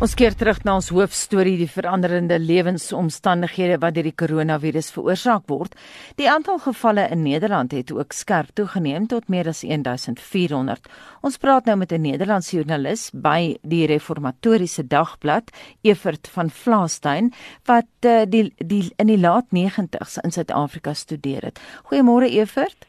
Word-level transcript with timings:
Ons 0.00 0.14
keer 0.16 0.32
terug 0.32 0.62
na 0.64 0.78
ons 0.78 0.86
hoofstorie 0.96 1.58
die 1.60 1.68
veranderende 1.68 2.38
lewensomstandighede 2.40 3.74
wat 3.82 3.98
deur 3.98 4.06
die 4.08 4.16
koronavirus 4.16 4.88
veroorsaak 4.94 5.44
word. 5.52 5.74
Die 6.16 6.28
aantal 6.32 6.56
gevalle 6.64 7.04
in 7.12 7.20
Nederland 7.26 7.74
het 7.76 7.92
ook 7.92 8.16
skerp 8.16 8.54
toegeneem 8.56 9.10
tot 9.12 9.28
meer 9.28 9.50
as 9.52 9.60
1400. 9.60 10.88
Ons 11.20 11.36
praat 11.36 11.68
nou 11.68 11.76
met 11.76 11.92
'n 11.92 12.00
Nederlandse 12.00 12.56
joernalis 12.56 13.10
by 13.12 13.58
die 13.60 13.84
Reformatoriese 13.86 14.88
Dagblad, 14.88 15.52
Evert 15.82 16.28
van 16.32 16.48
Vlaastein, 16.48 17.32
wat 17.66 17.92
uh, 18.00 18.24
die 18.24 18.54
die 18.56 18.90
in 18.96 19.06
die 19.06 19.20
laat 19.20 19.52
90's 19.52 20.16
in 20.24 20.32
Suid-Afrika 20.32 20.94
studeer 20.94 21.42
het. 21.42 21.60
Goeiemôre 21.84 22.30
Evert. 22.30 22.86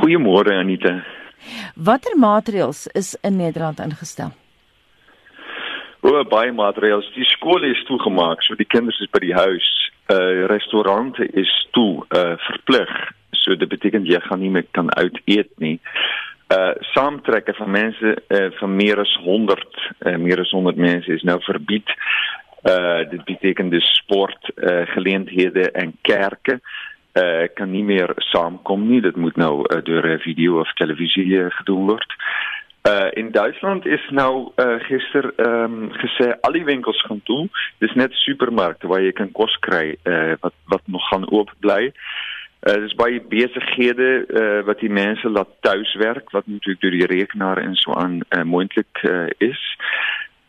Goeiemôre 0.00 0.56
Anita. 0.56 1.04
Watter 1.76 2.16
maatreëls 2.16 2.86
is 2.86 3.16
in 3.20 3.36
Nederland 3.36 3.80
ingestel? 3.80 4.39
O, 6.00 6.24
baie 6.24 6.52
materiaal. 6.52 7.02
Die 7.12 7.26
skool 7.28 7.64
is 7.68 7.80
toegemaak, 7.84 8.40
so 8.42 8.56
die 8.56 8.68
kinders 8.68 9.00
is 9.04 9.10
by 9.12 9.20
die 9.20 9.36
huis. 9.36 9.68
Uh 10.08 10.48
is 11.36 11.50
toe 11.76 12.06
uh 12.16 12.38
verplig. 12.46 12.92
So 13.36 13.54
dit 13.54 13.68
beteken 13.68 14.08
jy 14.08 14.20
gaan 14.24 14.40
nie 14.40 14.50
meer 14.50 14.64
kan 14.72 14.88
uit 14.96 15.20
eet 15.26 15.52
nie. 15.60 15.76
Uh 16.48 16.72
van 17.60 17.70
mense 17.70 18.16
uh 18.32 18.48
van 18.58 18.76
meer 18.76 19.00
as 19.00 19.12
100, 19.24 19.92
uh, 20.06 20.16
meer 20.16 20.40
as 20.40 20.50
100 20.50 20.76
mense 20.76 21.12
is 21.12 21.22
nou 21.22 21.36
verbied. 21.44 21.92
Uh 22.64 23.04
dit 23.10 23.24
beteken 23.24 23.68
dus 23.68 23.92
sport 24.00 24.52
uh 24.56 24.86
geleenthede 24.96 25.70
en 25.70 25.92
kerke 26.02 26.60
uh 27.12 27.44
kan 27.54 27.70
nie 27.70 27.84
meer 27.84 28.14
saamkom 28.32 28.88
nie. 28.88 29.00
Dit 29.00 29.16
moet 29.16 29.36
nou 29.36 29.66
uh, 29.68 29.82
deur 29.84 30.16
'n 30.16 30.24
video 30.24 30.60
of 30.60 30.72
televisie 30.80 31.50
gedoen 31.60 31.86
word. 31.86 32.16
In 33.12 33.30
Duitsland 33.30 33.86
is 33.86 34.10
nou 34.10 34.52
uh 34.56 34.80
gister 34.80 35.32
ehm 35.36 35.64
um, 35.64 35.90
gesê 35.92 36.32
al 36.40 36.52
die 36.52 36.64
winkels 36.64 37.02
gaan 37.02 37.20
toe. 37.22 37.48
Dis 37.78 37.92
net 37.92 38.12
supermarkte 38.12 38.86
waar 38.86 39.02
jy 39.02 39.12
kan 39.12 39.32
kos 39.32 39.56
kry 39.60 39.96
uh 40.04 40.34
wat 40.40 40.54
wat 40.64 40.82
nog 40.84 41.08
gaan 41.08 41.30
oop 41.30 41.52
bly. 41.60 41.92
Uh 42.68 42.78
dis 42.84 42.94
baie 42.94 43.20
besighede 43.20 44.10
uh 44.28 44.62
wat 44.66 44.80
die 44.80 44.90
mense 44.90 45.28
laat 45.28 45.52
tuis 45.60 45.94
werk 45.94 46.30
wat 46.30 46.46
natuurlik 46.46 46.80
deur 46.80 46.96
die 46.96 47.10
rekenaar 47.16 47.58
en 47.58 47.74
so 47.74 47.92
aan 47.92 48.20
uh, 48.30 48.42
moontlik 48.42 49.02
uh, 49.02 49.28
is. 49.38 49.60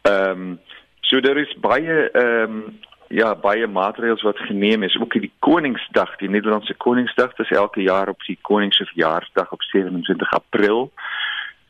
Ehm 0.01 0.31
um, 0.31 0.59
so 1.01 1.19
daar 1.19 1.37
is 1.37 1.55
baie 1.59 2.09
ehm 2.11 2.43
um, 2.43 2.79
ja 3.07 3.35
baie 3.35 3.67
maatreëls 3.67 4.21
wat 4.23 4.37
geneem 4.47 4.83
is 4.83 4.95
ook 4.95 5.19
die 5.19 5.31
Koningsdag 5.39 6.15
die 6.15 6.29
Nederlandse 6.29 6.73
Koningsdag 6.73 7.35
dis 7.35 7.51
elke 7.51 7.81
jaar 7.81 8.07
op 8.07 8.23
die 8.23 8.37
koning 8.41 8.73
se 8.73 8.85
verjaarsdag 8.85 9.51
op 9.51 9.61
27 9.63 10.31
April 10.31 10.91
uh, 10.95 11.01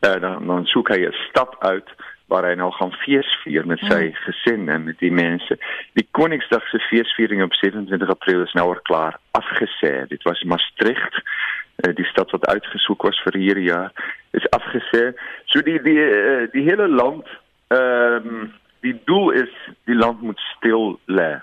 dan 0.02 0.48
dan 0.48 0.66
soek 0.66 0.90
hy 0.90 1.06
'n 1.06 1.18
stad 1.30 1.56
uit 1.60 1.90
waar 2.32 2.48
hy 2.48 2.54
nou 2.56 2.72
gaan 2.72 2.94
feesvier 3.04 3.66
met 3.68 3.80
sy 3.80 4.06
hmm. 4.08 4.20
gesin 4.26 4.70
en 4.70 4.84
met 4.84 5.00
die 5.04 5.12
mense. 5.12 5.58
Die 6.00 6.08
Koningsdag 6.16 6.64
se 6.72 6.80
feesviering 6.80 7.44
op 7.44 7.54
27 7.54 8.10
April 8.10 8.42
is 8.46 8.54
nou 8.56 8.70
al 8.72 8.80
klaar 8.88 9.20
afgesê. 9.36 10.08
Dit 10.08 10.24
was 10.24 10.44
Maastricht, 10.44 11.20
uh, 11.20 11.92
die 11.96 12.08
stad 12.08 12.32
wat 12.32 12.48
uitgesoek 12.48 13.04
was 13.04 13.20
vir 13.26 13.40
hierdie 13.42 13.68
jaar, 13.68 13.92
is 14.32 14.48
afgesê. 14.56 15.12
So 15.52 15.62
die 15.68 15.78
die 15.84 16.00
uh, 16.00 16.48
die 16.56 16.64
hele 16.70 16.88
land 16.88 17.28
um, 17.68 18.54
die 18.80 18.96
doel 19.06 19.32
is 19.44 19.52
die 19.92 20.00
land 20.00 20.22
moet 20.22 20.40
stil 20.56 21.00
lê 21.06 21.34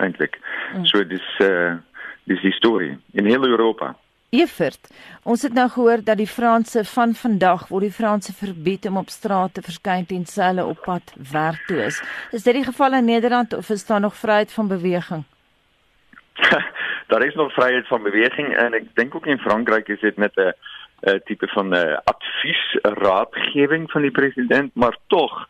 eintlik. 0.00 0.40
Hmm. 0.72 0.88
So 0.88 1.04
dis 1.04 1.28
uh, 1.44 1.76
dis 2.24 2.40
die 2.40 2.56
storie 2.56 2.96
in 3.12 3.28
heel 3.28 3.44
Europa. 3.44 3.92
Evert, 4.30 4.86
ons 5.26 5.42
het 5.42 5.54
nou 5.58 5.64
gehoor 5.74 6.04
dat 6.06 6.20
die 6.20 6.28
Franse 6.30 6.84
van 6.86 7.14
vandag 7.18 7.64
word 7.68 7.88
die 7.88 7.94
Franse 7.94 8.30
verbied 8.32 8.84
om 8.86 9.00
op 9.00 9.08
straat 9.10 9.56
te 9.56 9.62
verskyn 9.66 10.06
tensy 10.06 10.44
hulle 10.52 10.66
op 10.70 10.84
pad 10.84 11.10
werk 11.32 11.64
toe 11.66 11.80
is. 11.88 11.98
Is 12.30 12.46
dit 12.46 12.54
die 12.60 12.68
geval 12.68 12.94
in 13.00 13.10
Nederland 13.10 13.56
of 13.58 13.72
is 13.74 13.82
daar 13.88 14.00
nog 14.00 14.14
vryheid 14.14 14.52
van 14.52 14.70
beweging? 14.70 15.24
daar 17.10 17.26
is 17.26 17.34
nog 17.34 17.50
vryheid 17.58 17.90
van 17.90 18.06
beweging 18.06 18.54
en 18.54 18.78
ek 18.78 18.86
dink 18.94 19.18
ook 19.18 19.26
in 19.26 19.42
Frankryk 19.42 19.90
is 19.90 20.00
dit 20.06 20.16
met 20.16 20.38
'n 20.38 20.54
tipe 21.26 21.48
van 21.50 21.74
'n 21.74 21.98
advies, 22.04 22.62
'n 22.86 22.94
raadgewing 23.02 23.90
van 23.90 24.02
die 24.02 24.14
president, 24.14 24.70
maar 24.74 24.96
tog 25.06 25.48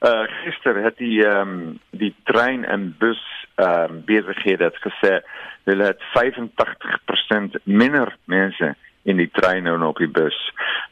uh 0.00 0.24
gister 0.42 0.82
het 0.82 0.96
die 0.96 1.20
ehm 1.26 1.48
um, 1.48 1.78
die 1.90 2.14
trein 2.24 2.64
en 2.64 2.94
bus 2.98 3.22
ehm 3.54 3.92
um, 3.92 4.04
besighede 4.04 4.64
het 4.64 4.78
gesê 4.88 5.20
hulle 5.64 5.84
het 5.84 6.02
85% 6.16 7.62
minder 7.64 8.16
mense 8.24 8.74
in 9.02 9.18
die 9.18 9.30
trein 9.34 9.66
en 9.66 9.82
op 9.82 9.98
die 9.98 10.10
bus. 10.10 10.36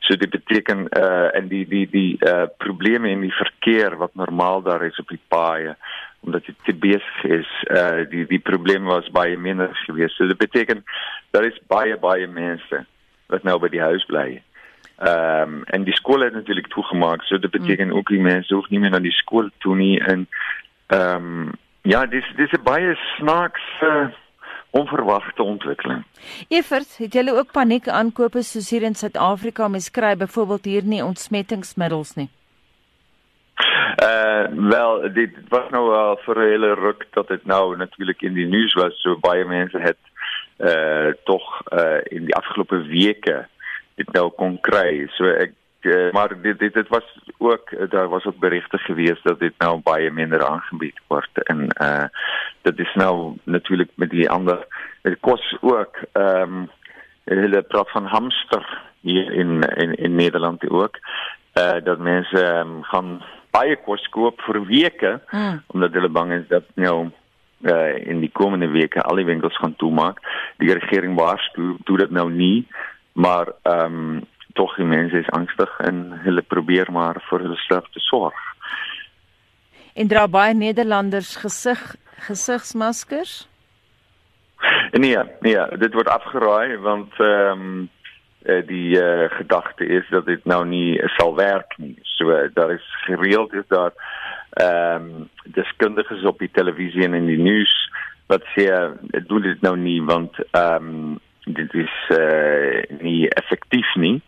So 0.07 0.17
dit 0.19 0.31
beteken 0.31 0.89
uh 0.99 1.31
en 1.37 1.49
die 1.49 1.67
die 1.69 1.87
die 1.91 2.19
uh 2.27 2.47
probleme 2.59 3.11
in 3.11 3.21
die 3.21 3.35
verkeer 3.35 3.97
wat 3.97 4.15
normaal 4.15 4.63
daar 4.63 4.85
is 4.87 4.99
op 4.99 5.09
die 5.09 5.23
paaie 5.29 5.77
omdat 6.21 6.45
dit 6.45 6.57
te 6.65 6.75
besig 6.77 7.23
is, 7.25 7.51
uh 7.71 8.03
die 8.11 8.27
die 8.27 8.43
probleem 8.43 8.85
was 8.85 9.11
baie 9.11 9.39
minder 9.39 9.71
geweest. 9.87 10.17
So 10.17 10.27
dit 10.27 10.39
beteken 10.39 10.85
daar 11.31 11.45
is 11.45 11.61
baie 11.67 11.97
baie 11.97 12.27
mense 12.27 12.85
wat 13.31 13.47
nou 13.47 13.59
by 13.63 13.71
die 13.71 13.83
huis 13.83 14.05
bly. 14.11 14.43
Ehm 15.01 15.55
um, 15.55 15.63
en 15.65 15.85
die 15.85 15.97
skole 15.97 16.25
het 16.25 16.35
natuurlik 16.35 16.69
toegemaak. 16.69 17.23
So 17.23 17.39
dit 17.39 17.51
beteken 17.51 17.87
mm. 17.87 17.97
ook 17.97 18.09
die 18.09 18.21
mense 18.21 18.55
hoef 18.55 18.69
nie 18.69 18.81
meer 18.81 18.91
na 18.91 18.99
die 18.99 19.15
skool 19.23 19.49
toe 19.59 19.77
nie 19.77 20.01
en 20.01 20.27
ehm 20.87 21.31
um, 21.31 21.53
ja, 21.83 22.07
dis 22.07 22.27
dis 22.37 22.53
'n 22.53 22.63
baie 22.63 22.99
snaakse 23.17 23.87
uh, 23.87 24.11
onverwagte 24.71 25.43
ontwikkeling. 25.43 26.05
Evert, 26.49 26.97
het 26.99 27.13
julle 27.13 27.33
ook 27.35 27.53
paniek 27.53 27.89
aankope 27.89 28.43
soos 28.43 28.71
hier 28.71 28.83
in 28.83 28.95
Suid-Afrika 28.95 29.65
om 29.67 29.79
skry 29.81 30.17
byvoorbeeld 30.17 30.65
hier 30.65 30.85
nie 30.85 31.05
ontsmettingsmiddels 31.05 32.15
nie? 32.15 32.29
Uh 34.03 34.47
wel, 34.71 35.13
dit 35.13 35.35
was 35.49 35.71
nou 35.71 35.91
al 35.95 36.17
vir 36.25 36.39
'n 36.39 36.51
hele 36.51 36.75
ruk 36.75 37.07
dat 37.11 37.29
dit 37.29 37.45
nou 37.45 37.77
natuurlik 37.77 38.23
in 38.23 38.35
die 38.35 38.47
nuus 38.47 38.75
was 38.75 39.01
so 39.01 39.19
baie 39.19 39.45
mense 39.45 39.79
het 39.79 39.99
uh 40.59 41.13
tog 41.25 41.43
uh 41.73 42.01
in 42.05 42.25
die 42.25 42.35
afgelope 42.35 42.83
weke 42.87 43.47
dit 43.95 44.13
nou 44.13 44.31
kon 44.31 44.61
kry. 44.61 45.09
So 45.17 45.25
ek 45.25 45.53
uh, 45.85 46.13
maar 46.13 46.41
dit, 46.43 46.59
dit 46.59 46.75
dit 46.75 46.89
was 46.89 47.19
ook 47.39 47.91
daar 47.91 48.09
was 48.09 48.25
ook 48.25 48.39
berigte 48.39 48.79
gewees 48.79 49.23
dat 49.23 49.39
dit 49.39 49.53
nou 49.59 49.81
baie 49.81 50.11
minder 50.11 50.47
aangebied 50.47 51.01
word 51.07 51.43
en 51.43 51.67
uh 51.83 52.05
dit 52.63 52.79
is 52.79 52.95
nou 52.95 53.37
natuurlik 53.45 53.91
met 53.95 54.11
die 54.11 54.31
ander 54.31 54.67
dit 55.03 55.17
kos 55.21 55.57
ook 55.61 55.97
ehm 56.13 56.43
um, 56.43 56.71
hulle 57.25 57.63
praat 57.63 57.91
van 57.91 58.07
hamster 58.07 58.81
hier 59.01 59.33
in 59.33 59.63
in 59.63 59.95
in 59.95 60.15
Nederland 60.15 60.71
ook 60.71 60.99
uh 61.55 61.79
dat 61.85 61.99
mense 61.99 62.45
um, 62.57 62.83
gaan 62.83 63.23
baie 63.51 63.77
kos 63.77 64.09
koop 64.09 64.41
vir 64.41 64.67
weke 64.67 65.21
hmm. 65.27 65.63
omdat 65.67 65.93
hulle 65.93 66.09
bang 66.09 66.33
is 66.33 66.49
dat 66.49 66.65
nou 66.75 67.11
uh 67.61 68.07
in 68.07 68.21
die 68.21 68.33
komende 68.33 68.69
weke 68.69 69.03
al 69.03 69.17
die 69.17 69.25
winkels 69.25 69.57
gaan 69.57 69.77
toemaak 69.77 70.21
die 70.57 70.73
regering 70.73 71.17
waarsku 71.19 71.77
doen 71.85 71.97
dit 71.97 72.11
nou 72.11 72.31
nie 72.31 72.67
maar 73.13 73.53
ehm 73.63 73.95
um, 73.95 74.29
tog 74.55 74.77
die 74.77 74.89
mense 74.89 75.19
is 75.19 75.31
angstig 75.37 75.79
en 75.87 76.03
hulle 76.25 76.43
probeer 76.43 76.91
maar 76.93 77.21
vir 77.29 77.47
hulle 77.47 77.59
self 77.67 77.89
te 77.95 78.01
sorg. 78.01 78.39
En 79.95 80.09
dra 80.09 80.27
baie 80.29 80.55
Nederlanders 80.55 81.37
gesig 81.37 81.81
gesigsmaskers? 82.21 83.49
Nee, 84.93 85.17
nee, 85.41 85.63
dit 85.79 85.95
word 85.95 86.09
afgeraai 86.09 86.77
want 86.85 87.17
ehm 87.19 87.65
um, 87.65 87.89
die 88.41 88.97
uh, 88.97 89.29
gedagte 89.37 89.85
is 89.85 90.07
dat 90.09 90.25
dit 90.25 90.45
nou 90.49 90.63
nie 90.65 90.97
sal 91.19 91.35
werk 91.37 91.75
nie. 91.77 91.99
So 92.17 92.33
uh, 92.33 92.49
daar 92.55 92.71
is 92.73 92.87
gereeld 93.05 93.53
is 93.53 93.67
daar 93.69 93.93
ehm 94.51 95.11
um, 95.11 95.29
deskundiges 95.45 96.25
op 96.25 96.39
die 96.39 96.51
televisie 96.53 97.05
en 97.05 97.15
in 97.15 97.27
die 97.27 97.39
nuus 97.39 97.75
wat 98.27 98.45
sê 98.57 98.67
doen 99.27 99.43
dit 99.43 99.61
nou 99.61 99.77
nie 99.77 100.01
want 100.03 100.39
ehm 100.51 100.89
um, 100.89 101.19
dit 101.53 101.75
is 101.75 101.97
uh, 102.19 102.83
nie 103.01 103.29
effektief 103.29 103.95
nie. 103.95 104.21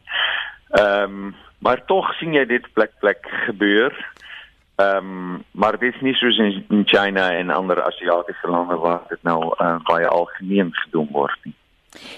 Ehm 0.71 1.03
um, 1.03 1.35
maar 1.63 1.85
tog 1.87 2.09
sien 2.19 2.35
jy 2.35 2.43
dit 2.51 2.65
plek 2.75 2.91
plek 3.01 3.27
gebeur. 3.47 3.95
Ehm 4.77 4.97
um, 4.97 5.43
maar 5.51 5.79
dit 5.79 5.95
is 5.95 6.01
nie 6.01 6.15
soos 6.15 6.39
in, 6.39 6.65
in 6.69 6.83
China 6.87 7.31
en 7.33 7.51
ander 7.51 7.83
Asiatiese 7.83 8.49
lande 8.49 8.77
waar 8.77 9.03
dit 9.09 9.23
nou 9.23 9.55
uh, 9.59 9.77
baie 9.87 10.07
algemeen 10.07 10.75
gedoen 10.85 11.09
word 11.13 11.39
nie. 11.45 11.55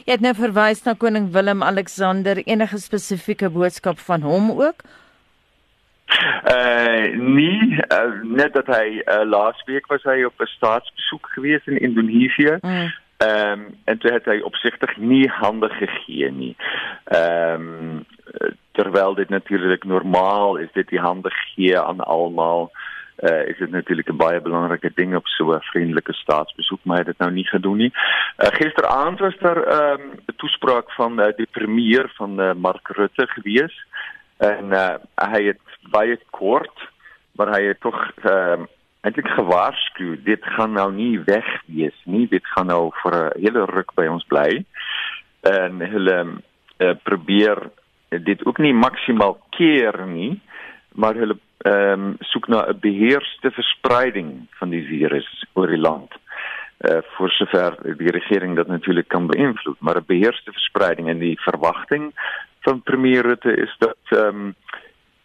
Jy 0.06 0.12
het 0.12 0.22
nou 0.22 0.34
verwys 0.38 0.84
na 0.84 0.94
koning 0.94 1.32
Willem 1.34 1.62
Alexander 1.62 2.38
enige 2.46 2.78
spesifieke 2.78 3.50
boodskap 3.50 3.98
van 3.98 4.22
hom 4.22 4.52
ook? 4.54 4.86
Uh 6.46 7.10
nee, 7.16 7.78
uh, 7.88 8.22
net 8.22 8.52
dat 8.52 8.66
hy 8.70 9.00
uh, 9.02 9.22
laasweek 9.26 9.86
was 9.90 10.02
hy 10.06 10.22
op 10.24 10.40
'n 10.40 10.46
staatsbesoek 10.46 11.26
gewees 11.34 11.66
in 11.66 11.80
Indonesië. 11.80 12.58
Mm. 12.60 12.92
Ehm 13.16 13.60
en 13.84 13.98
toe 13.98 14.12
het 14.12 14.24
hy 14.24 14.40
opsigtig 14.40 14.96
nie 14.96 15.28
hande 15.30 15.68
gegee. 15.68 16.56
Ehm 17.04 17.68
um, 17.68 18.06
terwyl 18.72 19.14
dit 19.14 19.28
natuurlik 19.28 19.84
normaal 19.84 20.56
is 20.56 20.72
dit 20.72 20.88
die 20.88 20.98
hande 20.98 21.30
gee 21.30 21.78
aan 21.78 22.00
almal 22.00 22.72
uh, 23.18 23.46
is 23.46 23.58
dit 23.58 23.70
natuurlik 23.70 24.08
'n 24.10 24.16
baie 24.16 24.40
belangrike 24.40 24.90
ding 24.94 25.14
op 25.16 25.26
so 25.26 25.52
'n 25.52 25.60
vriendelike 25.60 26.12
staatsbesoek 26.12 26.80
maar 26.82 26.98
hy 26.98 27.04
het 27.06 27.18
nou 27.18 27.30
nie 27.30 27.46
gedoen 27.46 27.76
nie. 27.76 27.92
Uh, 27.94 28.48
Gisteraand 28.48 29.18
was 29.18 29.38
daar 29.38 29.62
ehm, 29.62 30.00
'n 30.26 30.36
toespraak 30.36 30.90
van 30.92 31.20
uh, 31.20 31.26
die 31.36 31.48
premier 31.50 32.12
van 32.14 32.60
Mark 32.60 32.88
Rutte 32.88 33.26
gewees 33.26 33.86
en 34.36 34.64
uh, 34.64 34.94
hy 35.14 35.42
het 35.44 35.60
baie 35.90 36.18
kort 36.30 36.90
maar 37.32 37.48
hy 37.48 37.62
het 37.62 37.80
tog 37.80 38.10
ehm 38.22 38.62
eintlik 39.04 39.28
gewaarsku 39.36 40.16
dit 40.24 40.44
gaan 40.56 40.72
nou 40.72 40.90
nie 40.92 41.18
weg 41.26 41.48
wees 41.66 41.96
nie 42.04 42.26
dit 42.28 42.46
gaan 42.54 42.66
nou 42.72 42.90
vir 43.02 43.14
'n 43.20 43.40
hele 43.44 43.66
ruk 43.66 43.94
by 43.94 44.06
ons 44.06 44.24
bly 44.24 44.64
en 45.42 45.80
hulle 45.80 46.18
uh, 46.80 46.94
probeer 47.02 47.70
dit 48.10 48.46
ook 48.46 48.58
nie 48.58 48.72
maksimaal 48.72 49.38
keer 49.50 50.06
nie 50.06 50.40
maar 50.94 51.14
hulle 51.14 51.38
ehm 51.64 52.00
um, 52.00 52.16
soek 52.20 52.48
na 52.48 52.66
'n 52.68 52.78
beheerste 52.80 53.50
verspreiding 53.50 54.46
van 54.58 54.70
die 54.70 54.84
virus 54.84 55.28
oor 55.52 55.66
die 55.66 55.80
land. 55.80 56.12
Uh 56.84 57.00
vir 57.16 57.30
sover 57.30 57.96
die 57.96 58.10
regering 58.10 58.56
dit 58.56 58.68
natuurlik 58.68 59.08
kan 59.08 59.26
beïnvloed 59.26 59.80
maar 59.80 59.96
'n 59.96 60.06
beheerste 60.06 60.52
verspreiding 60.52 61.08
en 61.08 61.18
die 61.18 61.40
verwagting 61.40 62.12
van 62.60 62.82
premier 62.82 63.22
Rutte 63.22 63.56
is 63.56 63.74
dat 63.78 63.96
ehm 64.08 64.52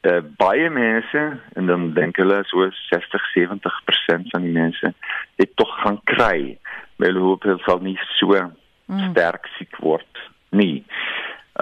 uh, 0.08 0.22
baie 0.38 0.70
mense 0.70 1.24
en 1.54 1.66
dan 1.66 1.94
dink 1.94 2.18
hulle 2.22 2.40
so 2.52 2.70
60 2.90 3.26
70% 3.36 4.32
van 4.34 4.46
die 4.46 4.56
mense 4.56 4.94
het 5.42 5.56
tog 5.56 5.72
gaan 5.82 6.00
kry 6.04 6.58
wel 7.04 7.20
hoop 7.24 7.44
hulle 7.48 7.60
sal 7.66 7.82
nie 7.84 7.98
so 8.18 8.36
mm. 8.36 9.10
sterk 9.12 9.48
siek 9.58 9.80
word 9.84 10.24
nie. 10.50 10.84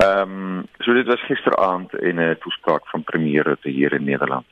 Ehm 0.04 0.36
um, 0.38 0.68
so 0.86 0.94
dit 0.94 1.08
was 1.10 1.24
gisteraand 1.30 1.94
in 1.96 2.20
'n 2.20 2.38
toespraak 2.40 2.88
van 2.88 3.04
premier 3.04 3.44
Rutte 3.44 3.70
hier 3.70 3.94
in 3.94 4.04
Nederland. 4.04 4.46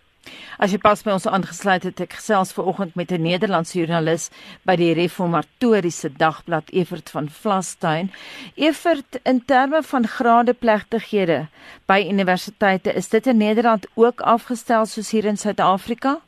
As 0.58 0.72
jy 0.72 0.78
pas 0.78 1.04
by 1.04 1.12
ons 1.12 1.28
aangesluit 1.28 1.84
het, 1.84 2.00
ek 2.00 2.14
gesels 2.18 2.54
ver 2.56 2.68
oggend 2.72 2.96
met 2.96 3.12
'n 3.12 3.22
Nederlandse 3.22 3.80
joernalis 3.80 4.30
by 4.66 4.76
die 4.76 4.94
Reformatoriese 4.94 6.10
Dagblad 6.18 6.70
Evert 6.72 7.10
van 7.10 7.30
Vlastuin. 7.30 8.12
Evert, 8.56 9.20
in 9.24 9.46
terme 9.46 9.84
van 9.84 10.08
gradeplegtighede 10.08 11.48
by 11.86 12.08
universiteite, 12.10 12.94
is 12.94 13.10
dit 13.10 13.28
in 13.28 13.38
Nederland 13.38 13.88
ook 13.96 14.22
afgestel 14.22 14.86
soos 14.86 15.12
hier 15.12 15.26
in 15.26 15.38
Suid-Afrika? 15.38 16.20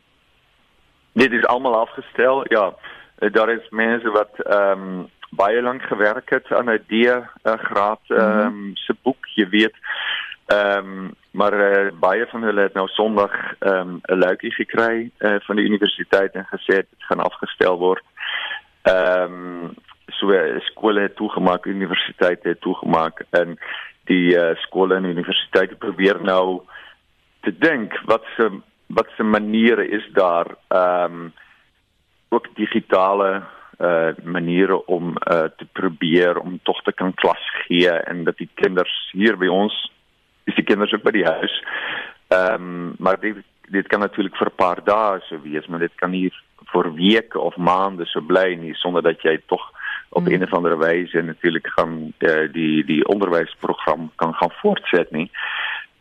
Dit 1.13 1.31
is 1.31 1.45
almal 1.45 1.75
afgestel. 1.75 2.45
Ja, 2.50 2.73
eh, 3.17 3.31
daar 3.31 3.50
is 3.50 3.69
mense 3.69 4.09
wat 4.09 4.29
ehm 4.45 4.81
um, 4.81 5.07
baie 5.29 5.61
lank 5.61 5.81
gewerk 5.81 6.29
het 6.29 6.51
aan 6.51 6.69
'n 6.69 6.83
D-graad 6.88 8.00
eh, 8.07 8.17
ehm 8.17 8.45
um, 8.45 8.75
se 8.75 8.95
boek, 9.01 9.25
jy 9.35 9.50
weet. 9.50 9.75
Ehm 10.45 10.77
um, 10.77 11.15
maar 11.38 11.54
uh, 11.54 11.92
baie 12.00 12.25
van 12.25 12.44
hulle 12.44 12.62
het 12.62 12.74
nou 12.74 12.88
Sondag 12.88 13.34
ehm 13.60 13.89
um, 13.89 14.00
'n 14.04 14.18
luikie 14.18 14.51
gekry 14.51 15.12
uh, 15.19 15.36
van 15.45 15.56
die 15.56 15.66
universiteit 15.66 16.34
en 16.34 16.48
gesê 16.50 16.75
dit 16.81 17.04
gaan 17.10 17.19
afgestel 17.19 17.78
word. 17.78 18.04
Ehm 18.81 19.34
um, 19.34 19.75
so 20.07 20.34
skole 20.60 21.01
het 21.01 21.16
toegemaak, 21.16 21.66
universiteite 21.66 22.48
het 22.48 22.62
toegemaak 22.62 23.22
en 23.30 23.57
die 24.06 24.34
uh, 24.38 24.56
skole 24.56 24.95
en 24.95 25.04
universiteite 25.04 25.75
probeer 25.75 26.22
nou 26.22 26.62
te 27.42 27.57
dink 27.57 28.00
wat 28.06 28.24
se 28.36 28.50
wat 28.88 29.07
se 29.18 29.24
maniere 29.24 29.88
is 29.88 30.07
daar 30.13 30.56
ehm 30.68 31.13
um, 31.13 31.34
ook 32.30 32.56
digitale 32.56 33.44
uh 33.80 34.10
maniere 34.24 34.86
om 34.86 35.10
uh 35.10 35.44
te 35.57 35.66
probeer 35.72 36.38
om 36.38 36.60
tog 36.63 36.81
te 36.81 36.94
kan 36.94 37.13
klas 37.13 37.44
gee 37.68 37.92
en 37.92 38.24
dat 38.24 38.38
die 38.38 38.50
kinders 38.54 39.10
hier 39.12 39.38
by 39.38 39.48
ons 39.48 39.92
is 40.47 40.55
die 40.55 40.65
kinders 40.65 40.94
ook 40.95 41.03
by 41.03 41.13
die 41.15 41.27
huis. 41.27 41.55
Ehm 42.27 42.67
um, 42.67 42.95
maar 42.97 43.19
dit 43.19 43.44
dit 43.67 43.88
kan 43.91 43.99
natuurlik 43.99 44.35
vir 44.35 44.47
'n 44.47 44.55
paar 44.55 44.79
dae 44.83 45.19
so 45.27 45.41
wees, 45.44 45.67
maar 45.67 45.79
dit 45.79 45.95
kan 45.95 46.11
nie 46.11 46.31
vir 46.71 46.94
weke 46.94 47.39
of 47.39 47.55
maande 47.55 48.05
so 48.05 48.21
bly 48.21 48.55
nie 48.55 48.73
sonder 48.73 49.01
dat 49.01 49.21
jy 49.21 49.38
tog 49.45 49.63
op 50.09 50.23
hmm. 50.23 50.33
een 50.33 50.44
of 50.44 50.53
ander 50.53 50.77
wyse 50.77 51.21
natuurlik 51.21 51.67
gaan 51.67 52.13
uh, 52.19 52.47
die 52.51 52.85
die 52.85 53.07
onderwysprogram 53.07 54.11
kan 54.15 54.33
gaan 54.33 54.51
voortset 54.61 55.11
nie. 55.11 55.31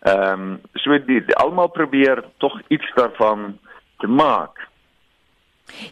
Ehm 0.01 0.41
um, 0.41 0.61
so 0.75 0.99
die, 0.99 1.25
die 1.25 1.37
almal 1.37 1.69
probeer 1.69 2.25
tog 2.37 2.61
iets 2.69 2.93
daarvan 2.95 3.59
te 3.99 4.07
maak. 4.07 4.69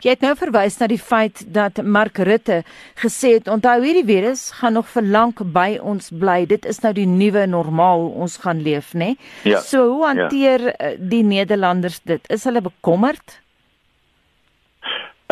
Jy 0.04 0.14
het 0.14 0.22
nou 0.24 0.34
verwys 0.38 0.78
na 0.80 0.88
die 0.90 1.00
feit 1.00 1.42
dat 1.54 1.80
Mark 1.82 2.18
Rutte 2.18 2.62
gesê 3.00 3.34
het 3.38 3.48
onthou 3.50 3.76
hierdie 3.82 4.06
virus 4.06 4.50
gaan 4.60 4.76
nog 4.78 4.88
vir 4.92 5.02
lank 5.02 5.42
by 5.54 5.78
ons 5.82 6.10
bly. 6.14 6.44
Dit 6.46 6.64
is 6.64 6.80
nou 6.84 6.92
die 6.96 7.08
nuwe 7.10 7.46
normaal 7.50 8.06
ons 8.24 8.38
gaan 8.44 8.62
leef, 8.62 8.92
né? 8.94 9.14
Ja, 9.44 9.60
so 9.60 9.88
hoe 9.90 10.06
hanteer 10.06 10.68
ja. 10.70 10.94
die 10.98 11.22
Nederlanders 11.26 12.00
dit? 12.04 12.22
Is 12.30 12.46
hulle 12.48 12.62
bekommerd? 12.64 13.40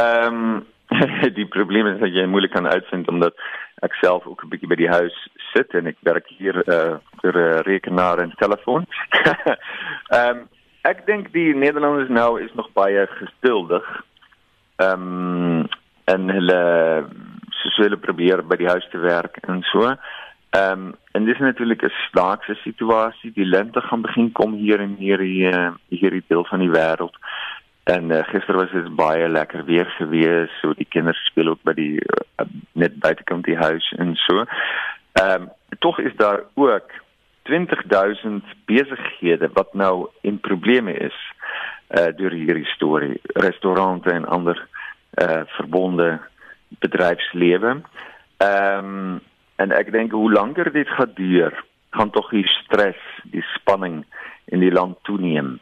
Ehm 0.00 0.44
um, 0.44 0.60
die 1.38 1.46
probleem 1.48 1.86
is 1.88 2.00
dat 2.02 2.12
jy 2.12 2.26
moeilik 2.28 2.52
kan 2.52 2.66
uitvind 2.68 3.08
omdat 3.08 3.38
ek 3.86 3.94
self 4.00 4.26
ook 4.26 4.44
'n 4.44 4.50
bietjie 4.52 4.68
by 4.68 4.76
die 4.76 4.90
huis 4.92 5.14
sit 5.52 5.72
en 5.74 5.86
ek 5.86 5.96
werk 6.04 6.28
hier 6.38 6.56
uh 6.68 6.98
vir 7.22 7.32
'n 7.32 7.46
uh, 7.54 7.62
rekenaar 7.64 8.18
en 8.18 8.34
telefoon. 8.36 8.86
Ehm 10.12 10.28
um, 10.28 10.48
ek 10.82 11.06
dink 11.06 11.32
die 11.32 11.54
Nederlanders 11.54 12.10
nou 12.10 12.40
is 12.42 12.52
nog 12.54 12.68
baie 12.74 13.06
geduldig 13.06 13.84
ehm 14.82 15.06
um, 15.06 15.69
en 16.05 16.29
hulle 16.34 16.62
soos 17.61 17.76
hulle 17.84 17.99
probeer 18.02 18.43
by 18.43 18.58
die 18.61 18.69
huis 18.69 18.87
te 18.90 18.99
werk 18.99 19.38
en 19.46 19.62
so. 19.70 19.87
Ehm 19.87 20.87
um, 20.87 20.90
en 21.12 21.25
dis 21.29 21.38
natuurlik 21.38 21.82
'n 21.84 21.94
snaakse 22.08 22.55
situasie. 22.62 23.32
Die 23.32 23.46
lente 23.46 23.81
gaan 23.81 24.02
begin 24.02 24.32
kom 24.32 24.52
hier 24.52 24.81
in 24.81 24.94
hierdie 24.99 25.49
uh, 25.52 25.73
hierdie 25.88 26.25
deel 26.26 26.44
van 26.44 26.58
die 26.58 26.70
wêreld. 26.70 27.17
En 27.84 28.11
uh, 28.11 28.23
gister 28.25 28.56
was 28.56 28.70
dit 28.70 28.94
baie 28.96 29.29
lekker 29.29 29.64
weer 29.64 29.87
gewees. 29.99 30.50
So 30.61 30.75
die 30.75 30.88
kinders 30.88 31.25
speel 31.26 31.49
ook 31.49 31.62
by 31.62 31.75
die 31.75 32.00
uh, 32.00 32.46
net 32.73 32.99
buitekant 32.99 33.44
die 33.44 33.56
huis 33.56 33.93
en 33.99 34.17
so. 34.26 34.44
Ehm 35.12 35.43
um, 35.43 35.49
tog 35.78 35.99
is 35.99 36.17
daar 36.17 36.43
ook 36.55 36.90
20000 37.43 38.44
besighede 38.64 39.50
wat 39.52 39.75
nou 39.75 40.08
in 40.20 40.40
probleme 40.40 40.93
is 40.93 41.17
uh 41.93 42.08
deur 42.17 42.32
hierdie 42.32 42.67
storie 42.67 43.20
restaurante 43.35 44.11
en 44.11 44.25
ander 44.25 44.69
uh 45.20 45.43
verbonde 45.47 46.20
bedryfslewe. 46.81 47.81
Ehm 48.37 49.19
en 49.56 49.70
ek 49.70 49.93
dink 49.93 50.12
hoe 50.12 50.32
langer 50.32 50.73
dit 50.73 50.88
gaan 50.88 51.12
duur, 51.14 51.64
gaan 51.91 52.11
tog 52.11 52.31
die 52.31 52.47
stres, 52.49 52.99
die 53.31 53.44
spanning 53.55 54.03
in 54.44 54.64
die 54.64 54.73
land 54.73 54.99
toeneem. 55.03 55.59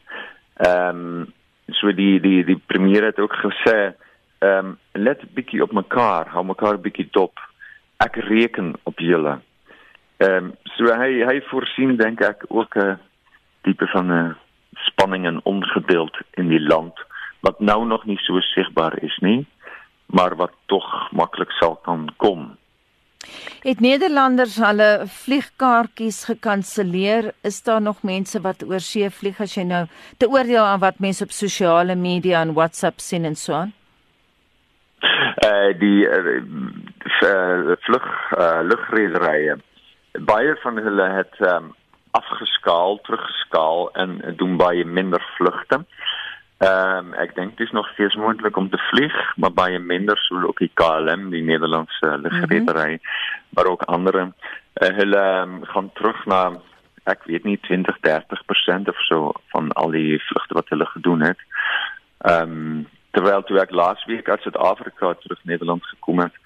Ehm 0.55 1.05
um, 1.05 1.33
so 1.71 1.93
die 1.93 2.21
die 2.21 2.45
die 2.45 2.59
premier 2.67 3.05
het 3.11 3.19
ook 3.19 3.35
gesê 3.43 3.93
ehm 4.39 4.75
let 4.93 5.23
'n 5.23 5.35
bietjie 5.35 5.63
op 5.63 5.73
mekaar, 5.73 6.29
hou 6.29 6.45
mekaar 6.45 6.75
'n 6.75 6.87
bietjie 6.87 7.09
dop. 7.11 7.39
Ek 7.97 8.17
reken 8.17 8.75
op 8.83 8.99
julle. 8.99 9.41
Ehm 10.17 10.45
um, 10.45 10.55
so 10.77 10.85
hy 10.85 11.25
hy 11.27 11.43
ook 12.49 12.77
'n 12.77 12.99
tipe 13.63 13.87
van 13.87 14.13
'n 14.13 14.37
spanning 14.73 15.27
en 15.27 15.45
ongeduld 15.45 16.17
in 16.31 16.49
die 16.49 16.61
land 16.61 17.10
wat 17.47 17.61
nou 17.61 17.85
nog 17.87 18.05
nie 18.05 18.19
so 18.25 18.41
sigbaar 18.41 18.99
is 19.03 19.17
nie, 19.25 19.47
maar 20.07 20.37
wat 20.37 20.53
tog 20.67 20.87
maklik 21.13 21.53
sal 21.59 21.77
kan 21.87 22.09
kom. 22.17 22.57
Het 23.63 23.81
Nederlanders 23.85 24.57
hulle 24.57 25.05
vliegkaartjies 25.07 26.25
gekanselleer? 26.25 27.33
Is 27.45 27.63
daar 27.63 27.83
nog 27.83 28.03
mense 28.03 28.41
wat 28.41 28.65
oor 28.65 28.81
see 28.81 29.11
vlieg 29.11 29.41
as 29.41 29.57
jy 29.59 29.67
nou 29.69 29.85
te 30.17 30.29
oordeel 30.29 30.65
aan 30.65 30.81
wat 30.81 31.03
mense 31.05 31.25
op 31.25 31.35
sosiale 31.37 31.95
media 31.95 32.41
en 32.41 32.55
WhatsApp 32.57 33.01
sien 33.01 33.29
en 33.29 33.37
so 33.37 33.55
aan? 33.55 33.75
Uh 35.45 35.73
die 35.81 36.05
uh, 36.05 36.41
uh, 37.25 37.77
vlug 37.85 38.09
uh, 38.37 38.61
lugrederye 38.65 39.57
baie 40.13 40.57
van 40.63 40.77
hulle 40.77 41.09
het 41.11 41.37
um, 41.41 41.73
afgeskaal, 42.11 42.99
teruggeskaal 43.07 43.91
en 43.93 44.19
doen 44.37 44.57
baie 44.57 44.85
minder 44.85 45.23
vlugte. 45.37 45.85
Ehm 46.61 47.07
um, 47.07 47.13
ek 47.17 47.31
dink 47.35 47.57
dit 47.57 47.67
is 47.67 47.73
nog 47.73 47.87
steeds 47.89 48.15
moontlik 48.21 48.57
om 48.57 48.67
te 48.71 48.79
vlieg, 48.91 49.15
maar 49.37 49.53
baie 49.53 49.79
minder 49.79 50.19
sou 50.27 50.43
ook 50.45 50.59
die 50.61 50.71
KLM, 50.75 51.31
die 51.33 51.41
Nederlandse 51.43 52.19
lugredery, 52.21 52.91
mm 52.91 52.99
-hmm. 52.99 53.55
maar 53.57 53.67
ook 53.67 53.83
ander 53.83 54.19
uh, 54.21 54.29
hulle 54.75 55.23
um, 55.41 55.55
gaan 55.65 55.89
terug 55.93 56.27
na 56.27 56.61
ek 57.05 57.25
weet 57.25 57.45
nie 57.45 57.57
20, 57.61 57.97
30% 58.09 58.93
of 58.93 59.01
so 59.09 59.33
van 59.55 59.73
al 59.73 59.91
die 59.91 60.19
vlugte 60.21 60.55
wat 60.55 60.69
hulle 60.69 60.87
gedoen 60.87 61.21
het. 61.21 61.41
Ehm 62.19 62.53
um, 62.53 62.89
terwyl 63.11 63.43
toe 63.43 63.59
ek 63.61 63.71
laas 63.71 64.05
week 64.05 64.29
uit 64.29 64.43
Suid-Afrika 64.43 65.15
terug 65.15 65.41
Nederland 65.45 65.85
gekom 65.85 66.21
het, 66.21 66.37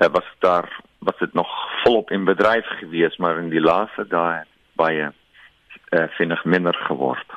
uh, 0.00 0.08
was 0.12 0.28
daar 0.38 0.70
was 0.98 1.18
dit 1.18 1.32
nog 1.32 1.50
volop 1.82 2.10
in 2.10 2.24
bedryf 2.24 2.66
gewees, 2.78 3.16
maar 3.16 3.38
in 3.38 3.50
die 3.50 3.60
laaste 3.60 4.06
dae 4.08 4.44
baie 4.72 5.10
uh, 5.90 6.06
vinnig 6.18 6.44
minder 6.44 6.74
geword. 6.74 7.34